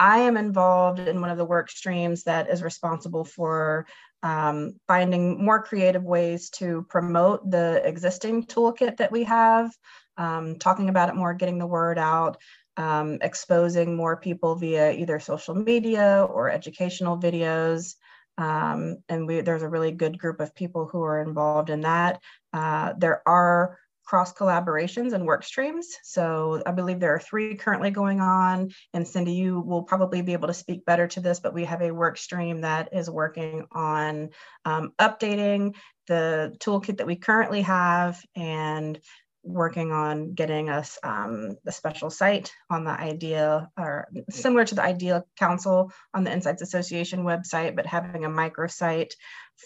I 0.00 0.20
am 0.20 0.38
involved 0.38 0.98
in 0.98 1.20
one 1.20 1.28
of 1.28 1.36
the 1.36 1.44
work 1.44 1.70
streams 1.70 2.24
that 2.24 2.48
is 2.48 2.62
responsible 2.62 3.26
for 3.26 3.86
um, 4.22 4.72
finding 4.88 5.44
more 5.44 5.62
creative 5.62 6.02
ways 6.02 6.48
to 6.50 6.86
promote 6.88 7.50
the 7.50 7.82
existing 7.84 8.46
toolkit 8.46 8.96
that 8.96 9.12
we 9.12 9.24
have, 9.24 9.70
um, 10.16 10.58
talking 10.58 10.88
about 10.88 11.10
it 11.10 11.16
more, 11.16 11.34
getting 11.34 11.58
the 11.58 11.66
word 11.66 11.98
out, 11.98 12.38
um, 12.78 13.18
exposing 13.20 13.94
more 13.94 14.16
people 14.16 14.54
via 14.54 14.90
either 14.92 15.20
social 15.20 15.54
media 15.54 16.26
or 16.30 16.48
educational 16.48 17.18
videos. 17.18 17.96
Um, 18.38 19.02
and 19.10 19.26
we, 19.26 19.42
there's 19.42 19.62
a 19.62 19.68
really 19.68 19.92
good 19.92 20.18
group 20.18 20.40
of 20.40 20.54
people 20.54 20.88
who 20.90 21.02
are 21.02 21.20
involved 21.20 21.68
in 21.68 21.82
that. 21.82 22.22
Uh, 22.54 22.94
there 22.96 23.20
are 23.28 23.78
cross 24.10 24.32
collaborations 24.32 25.12
and 25.12 25.24
work 25.24 25.44
streams. 25.44 25.86
So 26.02 26.60
I 26.66 26.72
believe 26.72 26.98
there 26.98 27.14
are 27.14 27.20
three 27.20 27.54
currently 27.54 27.92
going 27.92 28.20
on. 28.20 28.72
And 28.92 29.06
Cindy, 29.06 29.34
you 29.34 29.60
will 29.60 29.84
probably 29.84 30.20
be 30.20 30.32
able 30.32 30.48
to 30.48 30.54
speak 30.54 30.84
better 30.84 31.06
to 31.06 31.20
this, 31.20 31.38
but 31.38 31.54
we 31.54 31.64
have 31.66 31.80
a 31.80 31.92
work 31.92 32.18
stream 32.18 32.62
that 32.62 32.88
is 32.92 33.08
working 33.08 33.66
on 33.70 34.30
um, 34.64 34.94
updating 35.00 35.76
the 36.08 36.56
toolkit 36.58 36.96
that 36.96 37.06
we 37.06 37.14
currently 37.14 37.62
have 37.62 38.20
and 38.34 38.98
working 39.42 39.90
on 39.90 40.34
getting 40.34 40.68
us 40.68 40.98
um, 41.02 41.56
a 41.66 41.72
special 41.72 42.10
site 42.10 42.52
on 42.68 42.84
the 42.84 42.90
IDEA 42.90 43.70
or 43.78 44.08
similar 44.28 44.64
to 44.64 44.74
the 44.74 44.82
IDEA 44.82 45.24
Council 45.36 45.92
on 46.12 46.24
the 46.24 46.32
Insights 46.32 46.62
Association 46.62 47.24
website, 47.24 47.74
but 47.74 47.86
having 47.86 48.24
a 48.24 48.28
microsite 48.28 49.12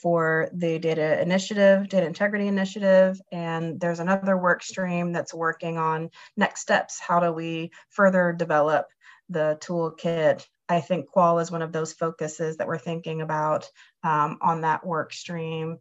for 0.03 0.49
the 0.53 0.79
data 0.79 1.21
initiative, 1.21 1.89
data 1.89 2.07
integrity 2.07 2.47
initiative. 2.47 3.21
And 3.33 3.81
there's 3.81 4.01
another 4.01 4.37
work 4.37 4.63
stream 4.63 5.13
that's 5.13 5.35
working 5.35 5.79
on 5.79 6.11
next 6.37 6.61
steps. 6.61 7.01
How 7.01 7.21
do 7.21 7.33
we 7.33 7.73
further 7.91 8.33
develop 8.33 8.87
the 9.29 9.59
toolkit? 9.61 10.47
I 10.69 10.81
think 10.81 11.11
Qual 11.11 11.41
is 11.41 11.51
one 11.51 11.63
of 11.63 11.73
those 11.73 11.93
focuses 11.93 12.57
that 12.57 12.67
we're 12.67 12.79
thinking 12.79 13.21
about 13.21 13.69
um, 14.03 14.39
on 14.41 14.63
that 14.63 14.87
work 14.87 15.13
stream. 15.13 15.79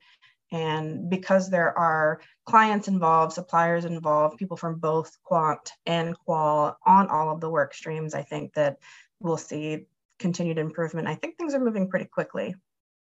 And 0.53 1.09
because 1.09 1.49
there 1.49 1.75
are 1.75 2.21
clients 2.45 2.87
involved, 2.87 3.33
suppliers 3.33 3.85
involved, 3.85 4.37
people 4.37 4.55
from 4.55 4.75
both 4.75 5.17
Quant 5.23 5.71
and 5.87 6.15
Qual 6.15 6.77
on 6.85 7.07
all 7.07 7.31
of 7.31 7.41
the 7.41 7.49
work 7.49 7.73
streams, 7.73 8.13
I 8.13 8.21
think 8.21 8.53
that 8.53 8.77
we'll 9.19 9.37
see 9.37 9.87
continued 10.19 10.59
improvement. 10.59 11.07
I 11.07 11.15
think 11.15 11.37
things 11.37 11.55
are 11.55 11.59
moving 11.59 11.89
pretty 11.89 12.05
quickly, 12.05 12.53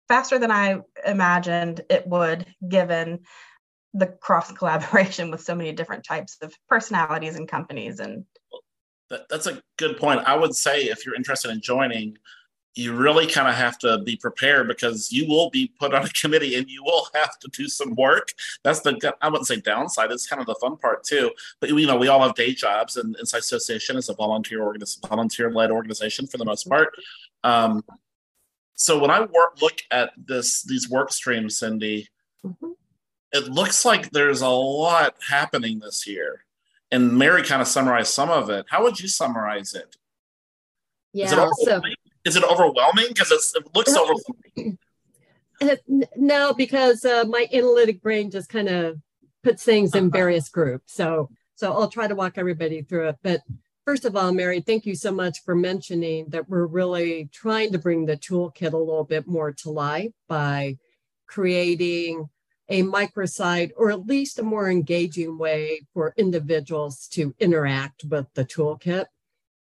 faster 0.08 0.38
than 0.38 0.52
I 0.52 0.82
imagined 1.08 1.82
it 1.90 2.06
would, 2.06 2.46
given 2.70 3.22
the 3.96 4.08
cross 4.08 4.52
collaboration 4.60 5.32
with 5.32 5.42
so 5.42 5.56
many 5.56 5.72
different 5.72 6.06
types 6.06 6.38
of 6.44 6.54
personalities 6.70 7.36
and 7.36 7.48
companies 7.48 8.00
and 8.00 8.26
that's 9.30 9.46
a 9.46 9.62
good 9.78 9.98
point. 9.98 10.22
I 10.26 10.36
would 10.36 10.56
say 10.56 10.86
if 10.86 11.06
you're 11.06 11.14
interested 11.14 11.52
in 11.52 11.62
joining, 11.62 12.18
you 12.76 12.96
really 12.96 13.28
kind 13.28 13.48
of 13.48 13.56
have 13.56 13.78
to 13.80 14.00
be 14.00 14.16
prepared 14.16 14.68
because 14.68 15.12
you 15.12 15.28
will 15.28 15.50
be 15.50 15.72
put 15.80 15.94
on 15.94 16.04
a 16.04 16.10
committee 16.10 16.56
and 16.56 16.68
you 16.70 16.84
will 16.84 17.08
have 17.14 17.38
to 17.40 17.48
do 17.50 17.68
some 17.68 17.94
work. 17.96 18.30
That's 18.64 18.80
the 18.80 19.16
I 19.22 19.30
wouldn't 19.30 19.48
say 19.48 19.58
downside. 19.58 20.12
It's 20.12 20.28
kind 20.28 20.40
of 20.40 20.48
the 20.48 20.56
fun 20.56 20.78
part 20.78 21.04
too. 21.04 21.32
But 21.60 21.70
you 21.70 21.86
know, 21.86 21.98
we 21.98 22.08
all 22.08 22.22
have 22.22 22.36
day 22.36 22.54
jobs, 22.54 22.98
and 22.98 23.16
Insight 23.20 23.42
Association 23.42 23.98
is 23.98 24.10
a 24.10 24.14
volunteer 24.14 24.62
organiz- 24.62 25.08
volunteer 25.08 25.52
led 25.52 25.72
organization 25.72 26.26
for 26.28 26.38
the 26.38 26.46
most 26.46 26.68
part. 26.68 26.94
Um, 27.44 27.84
so 28.76 28.98
when 28.98 29.12
I 29.12 29.22
work 29.22 29.62
look 29.62 29.80
at 29.92 30.12
this 30.18 30.64
these 30.64 30.90
work 30.90 31.12
streams, 31.12 31.58
Cindy, 31.60 32.08
mm-hmm. 32.44 32.72
it 33.32 33.50
looks 33.50 33.86
like 33.86 34.10
there's 34.12 34.42
a 34.42 34.50
lot 34.50 35.16
happening 35.30 35.80
this 35.80 36.08
year. 36.08 36.46
And 36.92 37.18
Mary 37.18 37.44
kind 37.44 37.62
of 37.62 37.68
summarized 37.68 38.14
some 38.14 38.30
of 38.30 38.50
it. 38.52 38.66
How 38.70 38.84
would 38.84 39.00
you 39.00 39.08
summarize 39.08 39.74
it? 39.74 39.96
Yeah, 41.12 41.28
so 41.28 41.82
is 42.26 42.36
it 42.36 42.44
overwhelming? 42.44 43.08
Because 43.10 43.32
it 43.32 43.76
looks 43.76 43.96
overwhelming. 43.96 44.78
No, 46.18 46.54
because 46.54 47.06
uh, 47.06 47.24
my 47.28 47.48
analytic 47.54 48.02
brain 48.02 48.32
just 48.32 48.50
kind 48.50 48.68
of 48.68 48.98
puts 49.44 49.64
things 49.64 49.94
in 49.96 50.06
uh-huh. 50.06 50.18
various 50.18 50.50
groups. 50.50 50.94
So, 50.94 51.30
so 51.56 51.72
I'll 51.72 51.90
try 51.90 52.08
to 52.08 52.16
walk 52.16 52.34
everybody 52.38 52.82
through 52.82 53.10
it. 53.10 53.18
But 53.22 53.42
first 53.86 54.06
of 54.06 54.16
all, 54.16 54.34
Mary, 54.34 54.62
thank 54.62 54.86
you 54.86 54.96
so 54.96 55.12
much 55.12 55.44
for 55.44 55.56
mentioning 55.56 56.26
that 56.30 56.50
we're 56.50 56.66
really 56.66 57.30
trying 57.32 57.72
to 57.74 57.78
bring 57.78 58.06
the 58.06 58.18
toolkit 58.18 58.74
a 58.74 58.78
little 58.78 59.04
bit 59.04 59.28
more 59.28 59.52
to 59.52 59.70
life 59.70 60.12
by 60.28 60.78
creating 61.28 62.30
a 62.70 62.84
microsite 62.84 63.72
or 63.78 63.92
at 63.92 64.06
least 64.06 64.40
a 64.40 64.44
more 64.44 64.70
engaging 64.70 65.38
way 65.38 65.82
for 65.94 66.14
individuals 66.18 67.08
to 67.10 67.36
interact 67.40 68.04
with 68.06 68.26
the 68.34 68.46
toolkit 68.46 69.06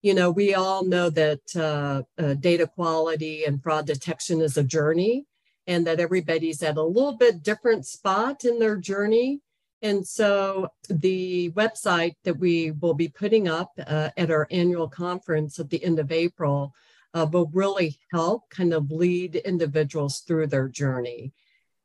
you 0.01 0.13
know, 0.13 0.31
we 0.31 0.53
all 0.53 0.85
know 0.85 1.09
that 1.09 1.41
uh, 1.55 2.03
uh, 2.21 2.33
data 2.35 2.67
quality 2.67 3.43
and 3.43 3.61
fraud 3.61 3.85
detection 3.85 4.41
is 4.41 4.57
a 4.57 4.63
journey 4.63 5.25
and 5.67 5.85
that 5.85 5.99
everybody's 5.99 6.63
at 6.63 6.77
a 6.77 6.83
little 6.83 7.17
bit 7.17 7.43
different 7.43 7.85
spot 7.85 8.45
in 8.45 8.59
their 8.59 8.77
journey. 8.77 9.41
And 9.81 10.05
so 10.05 10.69
the 10.89 11.51
website 11.51 12.15
that 12.23 12.37
we 12.37 12.71
will 12.71 12.93
be 12.93 13.07
putting 13.09 13.47
up 13.47 13.71
uh, 13.85 14.09
at 14.17 14.31
our 14.31 14.47
annual 14.51 14.89
conference 14.89 15.59
at 15.59 15.69
the 15.69 15.83
end 15.83 15.99
of 15.99 16.11
April 16.11 16.73
uh, 17.13 17.27
will 17.31 17.49
really 17.53 17.97
help 18.11 18.49
kind 18.49 18.73
of 18.73 18.91
lead 18.91 19.35
individuals 19.35 20.19
through 20.19 20.47
their 20.47 20.67
journey. 20.67 21.33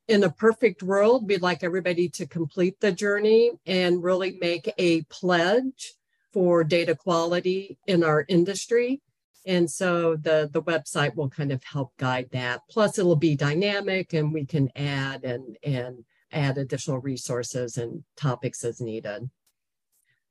In 0.07 0.23
a 0.23 0.31
perfect 0.31 0.83
world, 0.83 1.29
we'd 1.29 1.43
like 1.43 1.65
everybody 1.65 2.09
to 2.11 2.27
complete 2.27 2.79
the 2.81 2.93
journey 2.93 3.53
and 3.65 4.03
really 4.03 4.37
make 4.41 4.73
a 4.77 5.03
pledge 5.03 5.95
for 6.35 6.65
data 6.65 6.97
quality 6.97 7.79
in 7.87 8.03
our 8.03 8.27
industry. 8.29 9.01
And 9.47 9.71
so 9.71 10.17
the, 10.17 10.51
the 10.53 10.63
website 10.63 11.15
will 11.15 11.31
kind 11.31 11.53
of 11.53 11.63
help 11.63 11.93
guide 11.97 12.29
that. 12.33 12.63
Plus, 12.69 12.99
it'll 12.99 13.15
be 13.15 13.37
dynamic 13.37 14.13
and 14.13 14.35
we 14.35 14.45
can 14.45 14.69
add 14.75 15.23
and, 15.23 15.57
and 15.63 16.05
add 16.33 16.59
additional 16.59 16.99
resources 16.99 17.79
and 17.79 18.03
topics 18.17 18.65
as 18.65 18.81
needed. 18.81 19.31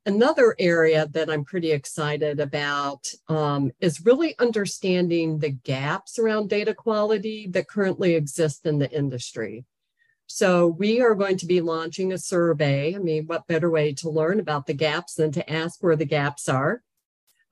Another 0.05 0.53
area 0.59 1.07
that 1.11 1.29
I'm 1.29 1.45
pretty 1.45 1.71
excited 1.71 2.41
about 2.41 3.07
um, 3.29 3.71
is 3.79 4.05
really 4.05 4.37
understanding 4.37 5.39
the 5.39 5.51
gaps 5.51 6.19
around 6.19 6.49
data 6.49 6.73
quality 6.73 7.47
that 7.51 7.69
currently 7.69 8.15
exist 8.15 8.65
in 8.65 8.79
the 8.79 8.91
industry. 8.91 9.63
So 10.35 10.65
we 10.65 10.99
are 10.99 11.13
going 11.13 11.37
to 11.37 11.45
be 11.45 11.61
launching 11.61 12.11
a 12.11 12.17
survey. 12.17 12.95
I 12.95 12.97
mean, 12.97 13.27
what 13.27 13.45
better 13.45 13.69
way 13.69 13.93
to 13.93 14.09
learn 14.09 14.39
about 14.39 14.65
the 14.65 14.73
gaps 14.73 15.13
than 15.13 15.31
to 15.33 15.47
ask 15.47 15.83
where 15.83 15.95
the 15.95 16.05
gaps 16.05 16.49
are? 16.49 16.81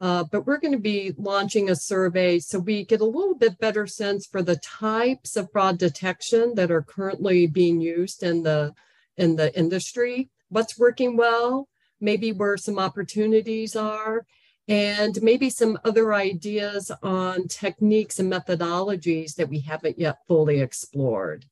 Uh, 0.02 0.24
but 0.24 0.48
we're 0.48 0.58
going 0.58 0.72
to 0.72 0.80
be 0.80 1.14
launching 1.16 1.70
a 1.70 1.76
survey 1.76 2.40
so 2.40 2.58
we 2.58 2.84
get 2.84 3.00
a 3.00 3.06
little 3.06 3.36
bit 3.36 3.60
better 3.60 3.86
sense 3.86 4.26
for 4.26 4.42
the 4.42 4.56
types 4.56 5.38
of 5.38 5.52
fraud 5.52 5.78
detection 5.78 6.56
that 6.56 6.72
are 6.72 6.82
currently 6.82 7.46
being 7.46 7.80
used 7.80 8.24
in 8.24 8.42
the 8.42 8.74
in 9.16 9.36
the 9.36 9.56
industry. 9.56 10.32
What's 10.50 10.80
working 10.80 11.16
well? 11.16 11.70
Maybe 12.00 12.32
where 12.32 12.58
some 12.58 12.80
opportunities 12.80 13.76
are, 13.76 14.26
and 14.68 15.22
maybe 15.22 15.52
some 15.52 15.78
other 15.86 16.16
ideas 16.16 16.92
on 17.04 17.48
techniques 17.48 18.18
and 18.18 18.34
methodologies 18.34 19.36
that 19.36 19.50
we 19.50 19.60
haven't 19.60 20.00
yet 20.00 20.18
fully 20.28 20.62
explored. 20.62 21.46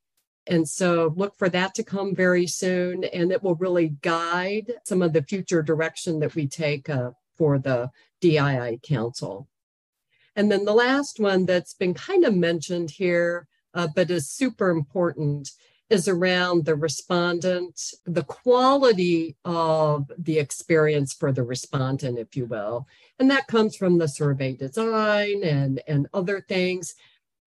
And 0.49 0.67
so 0.67 1.13
look 1.15 1.37
for 1.37 1.47
that 1.49 1.75
to 1.75 1.83
come 1.83 2.15
very 2.15 2.47
soon, 2.47 3.03
and 3.03 3.31
it 3.31 3.43
will 3.43 3.55
really 3.55 3.89
guide 4.01 4.73
some 4.83 5.03
of 5.03 5.13
the 5.13 5.21
future 5.21 5.61
direction 5.61 6.19
that 6.19 6.33
we 6.33 6.47
take 6.47 6.89
uh, 6.89 7.11
for 7.37 7.59
the 7.59 7.91
DII 8.21 8.81
Council. 8.81 9.47
And 10.35 10.51
then 10.51 10.65
the 10.65 10.73
last 10.73 11.19
one 11.19 11.45
that's 11.45 11.75
been 11.75 11.93
kind 11.93 12.25
of 12.25 12.35
mentioned 12.35 12.89
here, 12.89 13.47
uh, 13.75 13.89
but 13.95 14.09
is 14.09 14.27
super 14.27 14.71
important, 14.71 15.51
is 15.91 16.07
around 16.07 16.65
the 16.65 16.75
respondent, 16.75 17.93
the 18.05 18.23
quality 18.23 19.35
of 19.45 20.11
the 20.17 20.39
experience 20.39 21.13
for 21.13 21.31
the 21.31 21.43
respondent, 21.43 22.17
if 22.17 22.35
you 22.35 22.45
will. 22.45 22.87
And 23.19 23.29
that 23.29 23.47
comes 23.47 23.75
from 23.75 23.99
the 23.99 24.07
survey 24.07 24.53
design 24.53 25.43
and, 25.43 25.79
and 25.87 26.07
other 26.11 26.41
things 26.41 26.95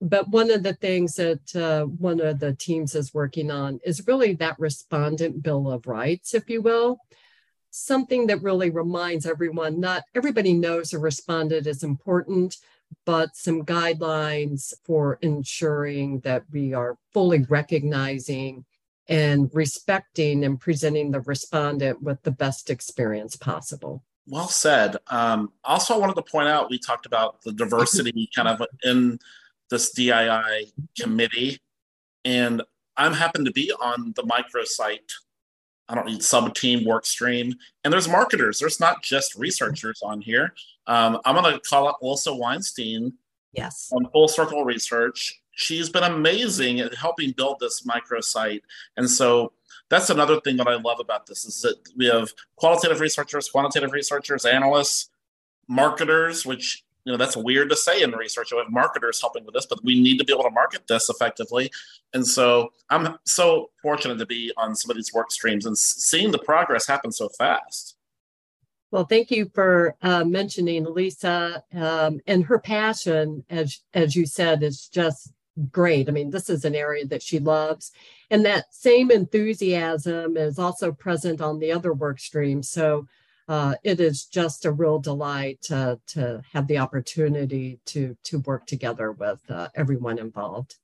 but 0.03 0.29
one 0.29 0.51
of 0.51 0.65
the 0.65 0.75
things 0.75 1.15
that 1.15 1.55
uh, 1.55 1.85
one 1.85 2.21
of 2.21 2.41
the 2.41 2.55
teams 2.55 2.97
is 2.97 3.15
working 3.15 3.53
on 3.53 3.79
is 3.85 4.07
really 4.07 4.35
that 4.35 4.59
respondent 4.59 5.45
bill 5.45 5.71
of 5.71 5.87
rights, 5.87 6.35
if 6.35 6.51
you 6.51 6.61
will. 6.61 6.99
Something 7.71 8.27
that 8.27 8.43
really 8.43 8.69
reminds 8.69 9.27
everyone 9.27 9.79
not 9.79 10.03
everybody 10.15 10.55
knows 10.55 10.93
a 10.93 10.99
respondent 10.99 11.69
is 11.69 11.85
important, 11.85 12.57
but 13.07 13.37
some 13.37 13.65
guidelines 13.65 14.75
for 14.85 15.21
ensuring 15.23 16.19
that 16.21 16.43
we 16.51 16.75
are 16.75 16.99
fully 17.13 17.47
recognizing 17.49 18.65
and 19.09 19.51
respecting 19.53 20.45
and 20.45 20.59
presenting 20.59 21.13
the 21.13 21.21
respondent 21.21 22.03
with 22.03 22.21
the 22.25 22.31
best 22.33 22.71
experience 22.71 23.37
possible. 23.37 24.03
Well 24.27 24.49
said. 24.49 24.97
Um, 25.09 25.53
also, 25.63 25.95
I 25.95 25.99
wanted 25.99 26.17
to 26.17 26.23
point 26.23 26.49
out 26.49 26.71
we 26.71 26.79
talked 26.79 27.07
about 27.07 27.41
the 27.43 27.53
diversity 27.53 28.29
kind 28.35 28.49
of 28.49 28.63
in 28.83 29.19
this 29.73 29.93
DII 29.95 30.71
committee, 31.01 31.59
and 32.25 32.63
I'm 32.97 33.15
happen 33.15 33.45
to 33.47 33.51
be 33.51 33.73
on 33.73 34.13
the 34.15 34.23
microsite. 34.23 35.11
I 35.89 35.95
don't 35.97 36.07
need 36.07 36.23
sub 36.23 36.55
team 36.55 36.85
work 36.85 37.07
stream, 37.07 37.55
and 37.83 37.93
there's 37.93 38.07
marketers. 38.09 38.61
There's 38.61 38.79
not 38.79 39.03
just 39.03 39.35
researchers 39.35 40.01
on 40.05 40.21
here. 40.21 40.55
Um, 40.87 41.19
I'm 41.25 41.35
going 41.35 41.53
to 41.53 41.61
call 41.61 41.89
up 41.89 41.99
Melissa 42.03 42.35
Weinstein. 42.35 43.15
Yes. 43.53 43.91
On 43.93 44.09
Full 44.13 44.29
Circle 44.29 44.65
Research. 44.65 45.41
She's 45.55 45.91
been 45.91 46.05
amazing 46.05 46.81
at 46.81 46.95
helping 46.95 47.33
build 47.33 47.59
this 47.61 47.83
microsite, 47.83 48.63
and 48.97 49.11
so 49.11 49.53
that's 49.89 50.09
another 50.09 50.41
thing 50.41 50.57
that 50.59 50.69
I 50.69 50.77
love 50.77 51.01
about 51.01 51.27
this 51.27 51.45
is 51.45 51.61
that 51.63 51.77
we 51.97 52.07
have 52.07 52.33
qualitative 52.57 53.01
researchers, 53.01 53.51
quantitative 53.51 53.93
researchers, 53.93 54.47
analysts, 54.47 55.11
marketers, 55.69 56.47
which 56.47 56.85
you 57.05 57.13
know 57.13 57.19
that's 57.19 57.37
weird 57.37 57.71
to 57.71 57.77
say 57.77 58.03
in 58.03 58.13
research. 58.13 58.53
We 58.53 58.59
have 58.59 58.71
marketers 58.71 59.21
helping 59.21 59.45
with 59.45 59.55
this, 59.55 59.67
but 59.67 59.83
we 59.85 60.01
need 60.01 60.19
to 60.19 60.25
be 60.25 60.33
able 60.33 60.45
to 60.45 60.51
market 60.51 60.87
this 60.87 61.09
effectively. 61.09 61.71
And 62.15 62.27
so 62.27 62.73
I'm 62.91 63.19
so 63.25 63.71
fortunate 63.83 64.19
to 64.19 64.27
be 64.27 64.53
on 64.57 64.77
some 64.77 64.91
of 64.91 64.97
these 64.97 65.13
work 65.13 65.31
streams 65.33 65.67
and 65.67 65.77
seeing 65.77 66.31
the 66.31 66.39
progress 66.39 66.87
happen 66.87 67.11
so 67.11 67.29
fast. 67.31 67.97
Well, 68.93 69.05
thank 69.05 69.31
you 69.31 69.51
for 69.55 69.97
uh, 70.03 70.23
mentioning 70.25 70.85
Lisa 70.85 71.65
um, 71.75 72.21
and 72.27 72.45
her 72.45 72.59
passion, 72.59 73.45
as 73.49 73.81
as 73.95 74.15
you 74.15 74.27
said, 74.27 74.63
is 74.63 74.87
just 74.87 75.33
great. 75.71 76.09
I 76.09 76.13
mean, 76.13 76.31
this 76.31 76.51
is 76.51 76.65
an 76.65 76.75
area 76.75 77.07
that 77.07 77.23
she 77.23 77.39
loves, 77.39 77.93
and 78.31 78.45
that 78.45 78.73
same 78.75 79.11
enthusiasm 79.11 80.37
is 80.37 80.59
also 80.59 80.93
present 80.93 81.41
on 81.41 81.59
the 81.59 81.73
other 81.73 81.95
work 81.95 82.21
streams. 82.21 82.69
So 82.69 83.09
uh, 83.49 83.75
it 83.83 84.01
is 84.01 84.25
just 84.25 84.65
a 84.65 84.73
real 84.73 84.99
delight 84.99 85.61
to, 85.63 85.99
to 86.09 86.43
have 86.53 86.67
the 86.67 86.79
opportunity 86.79 87.79
to 87.87 88.17
to 88.25 88.39
work 88.41 88.67
together 88.67 89.13
with 89.13 89.41
uh, 89.51 89.69
everyone 89.75 90.19
involved. 90.19 90.77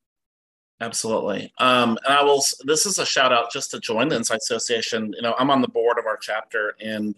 Absolutely. 0.80 1.52
Um, 1.58 1.98
and 2.04 2.14
I 2.14 2.22
will. 2.22 2.42
This 2.64 2.86
is 2.86 2.98
a 2.98 3.06
shout 3.06 3.32
out 3.32 3.50
just 3.50 3.70
to 3.72 3.80
join 3.80 4.08
the 4.08 4.16
Insight 4.16 4.38
Association. 4.38 5.12
You 5.16 5.22
know, 5.22 5.34
I'm 5.38 5.50
on 5.50 5.60
the 5.60 5.68
board 5.68 5.98
of 5.98 6.06
our 6.06 6.16
chapter, 6.16 6.74
and 6.80 7.14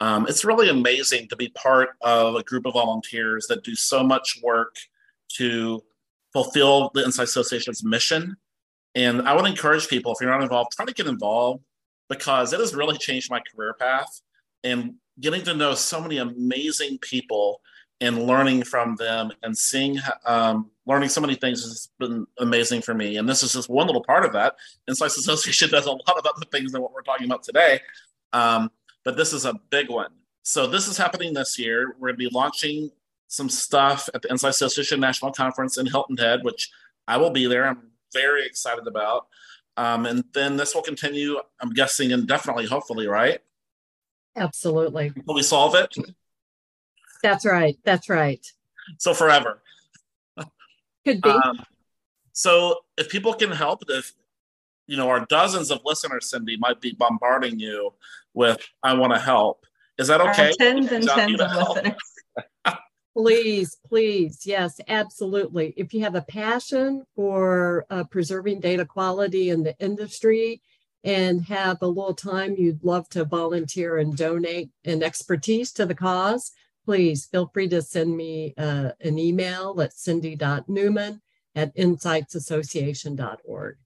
um, 0.00 0.26
it's 0.28 0.44
really 0.44 0.68
amazing 0.68 1.28
to 1.28 1.36
be 1.36 1.48
part 1.50 1.90
of 2.02 2.34
a 2.34 2.42
group 2.42 2.66
of 2.66 2.74
volunteers 2.74 3.46
that 3.48 3.64
do 3.64 3.74
so 3.74 4.02
much 4.02 4.38
work 4.42 4.76
to 5.36 5.82
fulfill 6.32 6.90
the 6.94 7.04
Insight 7.04 7.28
Association's 7.28 7.82
mission. 7.82 8.36
And 8.94 9.22
I 9.28 9.34
would 9.34 9.46
encourage 9.46 9.88
people, 9.88 10.12
if 10.12 10.18
you're 10.20 10.30
not 10.30 10.42
involved, 10.42 10.72
try 10.72 10.84
to 10.84 10.92
get 10.92 11.06
involved 11.06 11.62
because 12.08 12.52
it 12.52 12.60
has 12.60 12.74
really 12.74 12.96
changed 12.98 13.30
my 13.30 13.40
career 13.54 13.74
path 13.74 14.22
and 14.64 14.94
getting 15.20 15.42
to 15.44 15.54
know 15.54 15.74
so 15.74 16.00
many 16.00 16.18
amazing 16.18 16.98
people 16.98 17.60
and 18.00 18.24
learning 18.24 18.62
from 18.62 18.94
them 18.96 19.32
and 19.42 19.56
seeing 19.56 19.98
um, 20.24 20.70
learning 20.86 21.08
so 21.08 21.20
many 21.20 21.34
things 21.34 21.62
has 21.62 21.88
been 21.98 22.26
amazing 22.38 22.80
for 22.80 22.94
me. 22.94 23.16
And 23.16 23.28
this 23.28 23.42
is 23.42 23.52
just 23.52 23.68
one 23.68 23.86
little 23.86 24.04
part 24.04 24.24
of 24.24 24.32
that. 24.34 24.56
Insights 24.86 25.16
association 25.18 25.70
does 25.70 25.86
a 25.86 25.90
lot 25.90 26.16
of 26.16 26.24
other 26.24 26.46
things 26.52 26.72
than 26.72 26.82
what 26.82 26.92
we're 26.92 27.02
talking 27.02 27.26
about 27.26 27.42
today. 27.42 27.80
Um, 28.32 28.70
but 29.04 29.16
this 29.16 29.32
is 29.32 29.44
a 29.44 29.54
big 29.70 29.90
one. 29.90 30.10
So 30.42 30.66
this 30.66 30.86
is 30.86 30.96
happening 30.96 31.34
this 31.34 31.58
year. 31.58 31.94
We're 31.98 32.08
going 32.08 32.18
to 32.20 32.30
be 32.30 32.30
launching 32.30 32.90
some 33.28 33.48
stuff 33.48 34.08
at 34.14 34.22
the 34.22 34.30
insight 34.30 34.50
association 34.50 34.98
national 35.00 35.32
conference 35.32 35.76
in 35.76 35.84
hilton 35.84 36.16
head 36.16 36.40
which 36.42 36.70
i 37.06 37.16
will 37.16 37.30
be 37.30 37.46
there. 37.46 37.68
I'm 37.68 37.90
very 38.12 38.46
excited 38.46 38.86
about. 38.86 39.26
Um, 39.76 40.06
and 40.06 40.24
then 40.32 40.56
this 40.56 40.74
will 40.74 40.82
continue 40.82 41.38
i'm 41.60 41.70
guessing 41.70 42.10
indefinitely 42.10 42.66
hopefully 42.66 43.06
right 43.06 43.40
Absolutely. 44.38 45.12
Will 45.26 45.34
we 45.34 45.42
solve 45.42 45.74
it? 45.74 45.94
That's 47.22 47.44
right. 47.44 47.76
That's 47.84 48.08
right. 48.08 48.46
So 48.98 49.12
forever. 49.14 49.62
Could 51.04 51.20
be. 51.22 51.30
Um, 51.30 51.60
so 52.32 52.80
if 52.96 53.08
people 53.08 53.34
can 53.34 53.50
help, 53.50 53.82
if 53.88 54.12
you 54.86 54.96
know, 54.96 55.08
our 55.10 55.26
dozens 55.26 55.70
of 55.70 55.80
listeners, 55.84 56.30
Cindy, 56.30 56.56
might 56.56 56.80
be 56.80 56.92
bombarding 56.92 57.58
you 57.58 57.94
with 58.34 58.58
"I 58.82 58.94
want 58.94 59.12
to 59.12 59.18
help." 59.18 59.64
Is 59.98 60.08
that 60.08 60.20
okay? 60.20 60.46
Our 60.46 60.52
tens 60.52 60.92
and 60.92 61.08
tens 61.08 61.40
of 61.40 61.50
listeners. 61.54 61.94
please, 63.16 63.76
please, 63.86 64.46
yes, 64.46 64.80
absolutely. 64.86 65.74
If 65.76 65.92
you 65.92 66.02
have 66.02 66.14
a 66.14 66.22
passion 66.22 67.04
for 67.16 67.84
uh, 67.90 68.04
preserving 68.04 68.60
data 68.60 68.84
quality 68.84 69.50
in 69.50 69.62
the 69.62 69.76
industry, 69.80 70.62
and 71.08 71.46
have 71.46 71.80
a 71.80 71.86
little 71.86 72.12
time 72.12 72.54
you'd 72.58 72.84
love 72.84 73.08
to 73.08 73.24
volunteer 73.24 73.96
and 73.96 74.14
donate 74.14 74.68
an 74.84 75.02
expertise 75.02 75.72
to 75.72 75.86
the 75.86 75.94
cause, 75.94 76.52
please 76.84 77.24
feel 77.24 77.50
free 77.54 77.66
to 77.66 77.80
send 77.80 78.14
me 78.14 78.52
uh, 78.58 78.90
an 79.00 79.18
email 79.18 79.80
at 79.80 79.94
cindy.neumann 79.94 81.22
at 81.54 81.74
insightsassociation.org. 81.76 83.76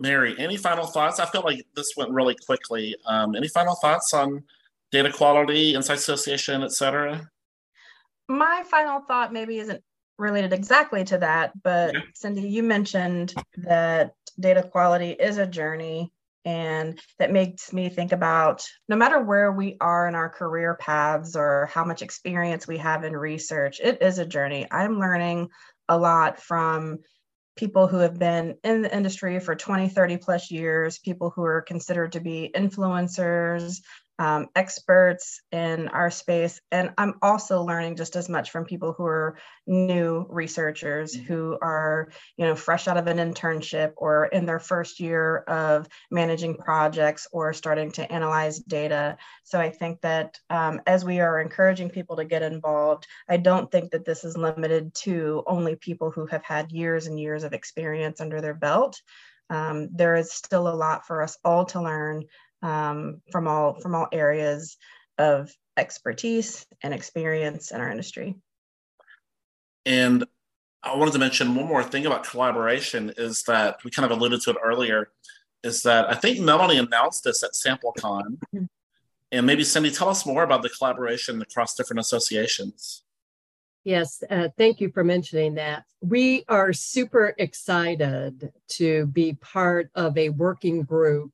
Mary, 0.00 0.34
any 0.36 0.56
final 0.56 0.84
thoughts? 0.84 1.20
I 1.20 1.26
feel 1.26 1.42
like 1.42 1.64
this 1.76 1.92
went 1.96 2.10
really 2.10 2.34
quickly. 2.44 2.96
Um, 3.06 3.36
any 3.36 3.46
final 3.46 3.76
thoughts 3.76 4.12
on 4.12 4.42
data 4.90 5.12
quality, 5.12 5.76
Insight 5.76 5.98
Association, 5.98 6.64
et 6.64 6.72
cetera? 6.72 7.30
My 8.26 8.64
final 8.68 9.00
thought 9.02 9.32
maybe 9.32 9.60
isn't 9.60 9.84
related 10.22 10.52
exactly 10.52 11.04
to 11.04 11.18
that, 11.18 11.52
but 11.62 11.94
Cindy, 12.14 12.48
you 12.48 12.62
mentioned 12.62 13.34
that 13.58 14.14
data 14.40 14.62
quality 14.62 15.10
is 15.10 15.36
a 15.36 15.46
journey. 15.46 16.12
And 16.44 16.98
that 17.20 17.30
makes 17.30 17.72
me 17.72 17.88
think 17.88 18.10
about 18.10 18.66
no 18.88 18.96
matter 18.96 19.20
where 19.20 19.52
we 19.52 19.76
are 19.80 20.08
in 20.08 20.16
our 20.16 20.28
career 20.28 20.74
paths 20.74 21.36
or 21.36 21.66
how 21.72 21.84
much 21.84 22.02
experience 22.02 22.66
we 22.66 22.78
have 22.78 23.04
in 23.04 23.16
research, 23.16 23.78
it 23.80 24.02
is 24.02 24.18
a 24.18 24.26
journey. 24.26 24.66
I'm 24.68 24.98
learning 24.98 25.50
a 25.88 25.96
lot 25.96 26.40
from 26.40 26.98
people 27.54 27.86
who 27.86 27.98
have 27.98 28.18
been 28.18 28.56
in 28.64 28.82
the 28.82 28.92
industry 28.92 29.38
for 29.38 29.54
20, 29.54 29.88
30 29.88 30.16
plus 30.16 30.50
years, 30.50 30.98
people 30.98 31.30
who 31.30 31.44
are 31.44 31.62
considered 31.62 32.12
to 32.12 32.20
be 32.20 32.50
influencers, 32.52 33.80
um, 34.22 34.46
experts 34.54 35.40
in 35.50 35.88
our 35.88 36.08
space. 36.08 36.60
And 36.70 36.92
I'm 36.96 37.14
also 37.22 37.64
learning 37.64 37.96
just 37.96 38.14
as 38.14 38.28
much 38.28 38.52
from 38.52 38.64
people 38.64 38.92
who 38.92 39.04
are 39.04 39.36
new 39.66 40.26
researchers 40.28 41.16
mm-hmm. 41.16 41.24
who 41.26 41.58
are, 41.60 42.12
you 42.36 42.46
know, 42.46 42.54
fresh 42.54 42.86
out 42.86 42.96
of 42.98 43.08
an 43.08 43.16
internship 43.16 43.94
or 43.96 44.26
in 44.26 44.46
their 44.46 44.60
first 44.60 45.00
year 45.00 45.38
of 45.38 45.88
managing 46.08 46.54
projects 46.54 47.26
or 47.32 47.52
starting 47.52 47.90
to 47.92 48.12
analyze 48.12 48.60
data. 48.60 49.16
So 49.42 49.58
I 49.58 49.70
think 49.70 50.00
that 50.02 50.38
um, 50.48 50.80
as 50.86 51.04
we 51.04 51.18
are 51.18 51.40
encouraging 51.40 51.90
people 51.90 52.14
to 52.14 52.24
get 52.24 52.42
involved, 52.42 53.08
I 53.28 53.38
don't 53.38 53.72
think 53.72 53.90
that 53.90 54.04
this 54.04 54.22
is 54.22 54.36
limited 54.36 54.94
to 55.02 55.42
only 55.48 55.74
people 55.74 56.12
who 56.12 56.26
have 56.26 56.44
had 56.44 56.70
years 56.70 57.08
and 57.08 57.18
years 57.18 57.42
of 57.42 57.54
experience 57.54 58.20
under 58.20 58.40
their 58.40 58.54
belt. 58.54 59.02
Um, 59.50 59.88
there 59.92 60.14
is 60.14 60.32
still 60.32 60.68
a 60.68 60.76
lot 60.76 61.08
for 61.08 61.22
us 61.22 61.36
all 61.44 61.64
to 61.66 61.82
learn 61.82 62.26
um, 62.62 63.20
from 63.30 63.48
all 63.48 63.80
from 63.80 63.94
all 63.94 64.08
areas 64.12 64.76
of 65.18 65.52
expertise 65.76 66.66
and 66.82 66.92
experience 66.94 67.70
in 67.70 67.80
our 67.80 67.90
industry. 67.90 68.36
And 69.84 70.24
I 70.82 70.96
wanted 70.96 71.12
to 71.12 71.18
mention 71.18 71.54
one 71.54 71.66
more 71.66 71.82
thing 71.82 72.06
about 72.06 72.24
collaboration 72.24 73.12
is 73.16 73.44
that 73.44 73.82
we 73.84 73.90
kind 73.90 74.10
of 74.10 74.16
alluded 74.16 74.40
to 74.42 74.50
it 74.50 74.56
earlier. 74.62 75.10
Is 75.62 75.82
that 75.82 76.10
I 76.10 76.14
think 76.14 76.40
Melanie 76.40 76.78
announced 76.78 77.24
this 77.24 77.42
at 77.44 77.52
SampleCon, 77.52 78.38
mm-hmm. 78.54 78.64
and 79.30 79.46
maybe 79.46 79.62
Cindy, 79.62 79.92
tell 79.92 80.08
us 80.08 80.26
more 80.26 80.42
about 80.42 80.62
the 80.62 80.68
collaboration 80.68 81.40
across 81.40 81.74
different 81.74 82.00
associations. 82.00 83.02
Yes, 83.84 84.22
uh, 84.30 84.48
thank 84.56 84.80
you 84.80 84.90
for 84.90 85.02
mentioning 85.02 85.54
that. 85.54 85.84
We 86.00 86.44
are 86.48 86.72
super 86.72 87.34
excited 87.38 88.52
to 88.70 89.06
be 89.06 89.34
part 89.34 89.90
of 89.94 90.16
a 90.16 90.28
working 90.28 90.82
group 90.82 91.32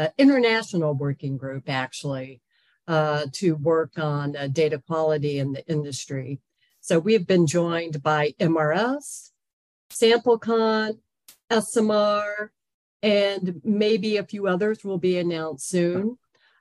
uh, 0.00 0.08
international 0.16 0.94
working 0.94 1.36
group 1.36 1.68
actually 1.68 2.40
uh, 2.88 3.26
to 3.32 3.54
work 3.56 3.98
on 3.98 4.34
uh, 4.34 4.46
data 4.46 4.82
quality 4.86 5.38
in 5.38 5.52
the 5.52 5.66
industry. 5.68 6.40
So 6.80 6.98
we've 6.98 7.26
been 7.26 7.46
joined 7.46 8.02
by 8.02 8.34
MRS, 8.40 9.30
SampleCon, 9.90 10.98
ESOMAR, 11.50 12.50
and 13.02 13.60
maybe 13.62 14.16
a 14.16 14.24
few 14.24 14.46
others 14.46 14.82
will 14.84 14.96
be 14.96 15.18
announced 15.18 15.68
soon. 15.68 16.16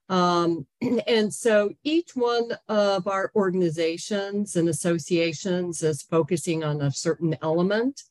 Um, 0.10 0.68
and 1.08 1.34
so 1.34 1.72
each 1.84 2.16
one 2.16 2.52
of 2.68 3.08
our 3.08 3.32
organizations 3.36 4.58
and 4.58 4.68
associations 4.68 5.82
is 5.82 6.02
focusing 6.02 6.66
on 6.66 6.82
a 6.82 6.92
certain 6.92 7.38
element. 7.42 8.04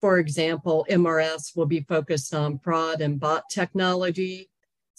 For 0.00 0.18
example, 0.18 0.84
MRS 0.90 1.56
will 1.56 1.66
be 1.66 1.82
focused 1.82 2.34
on 2.34 2.58
fraud 2.58 3.00
and 3.00 3.20
bot 3.20 3.44
technology. 3.48 4.50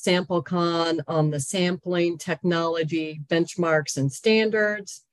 SampleCon 0.08 1.02
on 1.06 1.32
the 1.32 1.40
sampling 1.42 2.18
technology 2.18 3.20
benchmarks 3.28 3.98
and 3.98 4.10
standards. 4.10 5.04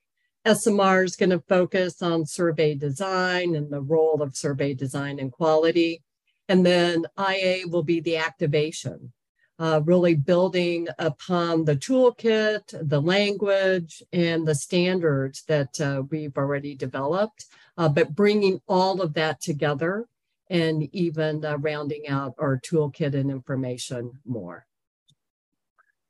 ESOMAR 0.45 1.03
is 1.03 1.17
going 1.17 1.31
to 1.31 1.43
focus 1.49 2.01
on 2.01 2.25
survey 2.25 2.75
design 2.75 3.55
and 3.55 3.69
the 3.69 3.81
role 3.81 4.21
of 4.21 4.37
survey 4.37 4.73
design 4.73 5.19
and 5.19 5.33
quality. 5.33 6.01
And 6.47 6.65
then 6.65 7.03
IA 7.19 7.67
will 7.67 7.83
be 7.83 7.99
the 7.99 8.15
activation, 8.15 9.11
uh, 9.59 9.81
really 9.83 10.15
building 10.15 10.87
upon 10.97 11.65
the 11.65 11.75
toolkit, 11.75 12.73
the 12.87 13.01
language, 13.01 14.01
and 14.13 14.47
the 14.47 14.55
standards 14.55 15.43
that 15.49 15.81
uh, 15.81 16.03
we've 16.09 16.37
already 16.37 16.73
developed, 16.73 17.47
uh, 17.77 17.89
but 17.89 18.15
bringing 18.15 18.61
all 18.65 19.01
of 19.01 19.13
that 19.15 19.41
together 19.41 20.05
and 20.49 20.87
even 20.95 21.43
uh, 21.43 21.57
rounding 21.57 22.07
out 22.07 22.33
our 22.37 22.57
toolkit 22.57 23.13
and 23.13 23.29
information 23.29 24.11
more 24.25 24.65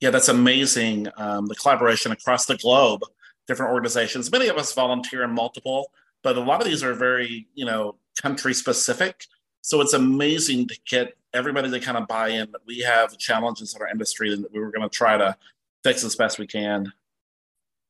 yeah, 0.06 0.12
that's 0.12 0.28
amazing. 0.28 1.08
Um, 1.18 1.48
the 1.48 1.56
collaboration 1.56 2.12
across 2.12 2.46
the 2.46 2.58
globe, 2.58 3.02
different 3.48 3.72
organizations. 3.72 4.32
Many 4.32 4.50
of 4.50 4.56
us 4.56 4.72
volunteer 4.72 5.24
in 5.24 5.32
multiple, 5.32 5.90
but 6.22 6.38
a 6.38 6.42
lot 6.42 6.62
of 6.62 6.68
these 6.68 6.84
are 6.84 6.94
very, 6.94 7.48
you 7.56 7.66
know, 7.66 7.96
country 8.22 8.54
specific. 8.54 9.26
So 9.62 9.82
it's 9.82 9.94
amazing 9.94 10.68
to 10.68 10.78
get 10.88 11.18
everybody 11.34 11.72
to 11.72 11.80
kind 11.80 11.98
of 11.98 12.08
buy 12.08 12.28
in 12.28 12.52
that 12.52 12.62
we 12.68 12.82
have 12.82 13.18
challenges 13.18 13.74
in 13.74 13.82
our 13.82 13.88
industry 13.88 14.32
and 14.32 14.44
that 14.44 14.54
we 14.54 14.60
were 14.60 14.70
going 14.70 14.88
to 14.88 14.96
try 14.96 15.18
to 15.18 15.36
fix 15.84 16.04
as 16.04 16.16
best 16.16 16.38
we 16.38 16.46
can. 16.46 16.94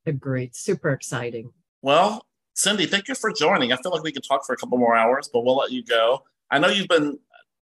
Agreed. 0.06 0.56
Super 0.56 0.92
exciting. 0.92 1.52
Well, 1.82 2.26
Cindy, 2.54 2.86
thank 2.86 3.10
you 3.10 3.16
for 3.16 3.34
joining. 3.34 3.74
I 3.74 3.76
feel 3.76 3.92
like 3.92 4.04
we 4.04 4.14
could 4.14 4.24
talk 4.24 4.46
for 4.46 4.54
a 4.54 4.58
couple 4.58 4.78
more 4.78 4.96
hours, 4.96 5.30
but 5.34 5.44
we'll 5.44 5.58
let 5.58 5.74
you 5.74 5.84
go. 5.84 6.24
I 6.50 6.60
know 6.60 6.70
you've 6.70 6.88
been 6.88 7.20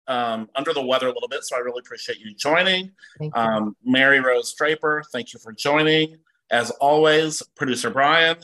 um, 0.08 0.48
under 0.54 0.72
the 0.72 0.84
weather 0.84 1.06
a 1.06 1.12
little 1.12 1.28
bit, 1.28 1.44
so 1.44 1.56
I 1.56 1.60
really 1.60 1.80
appreciate 1.80 2.18
you 2.18 2.34
joining. 2.34 2.90
You. 3.20 3.30
Um, 3.34 3.76
Mary 3.84 4.20
Rose 4.20 4.52
Draper, 4.54 5.04
thank 5.12 5.32
you 5.32 5.38
for 5.38 5.52
joining. 5.52 6.16
As 6.50 6.70
always, 6.72 7.42
producer 7.56 7.90
Brian, 7.90 8.36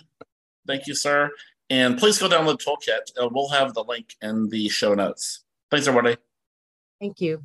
thank 0.67 0.87
you, 0.87 0.95
sir. 0.95 1.31
And 1.71 1.99
please 1.99 2.19
go 2.19 2.29
download 2.29 2.59
the 2.59 2.65
Toolkit. 2.65 3.23
Uh, 3.23 3.29
we'll 3.31 3.49
have 3.49 3.75
the 3.75 3.85
link 3.85 4.17
in 4.23 4.49
the 4.49 4.69
show 4.69 4.95
notes. 4.95 5.45
Thanks, 5.71 5.87
everybody. 5.87 6.17
Thank 7.01 7.21
you. 7.21 7.45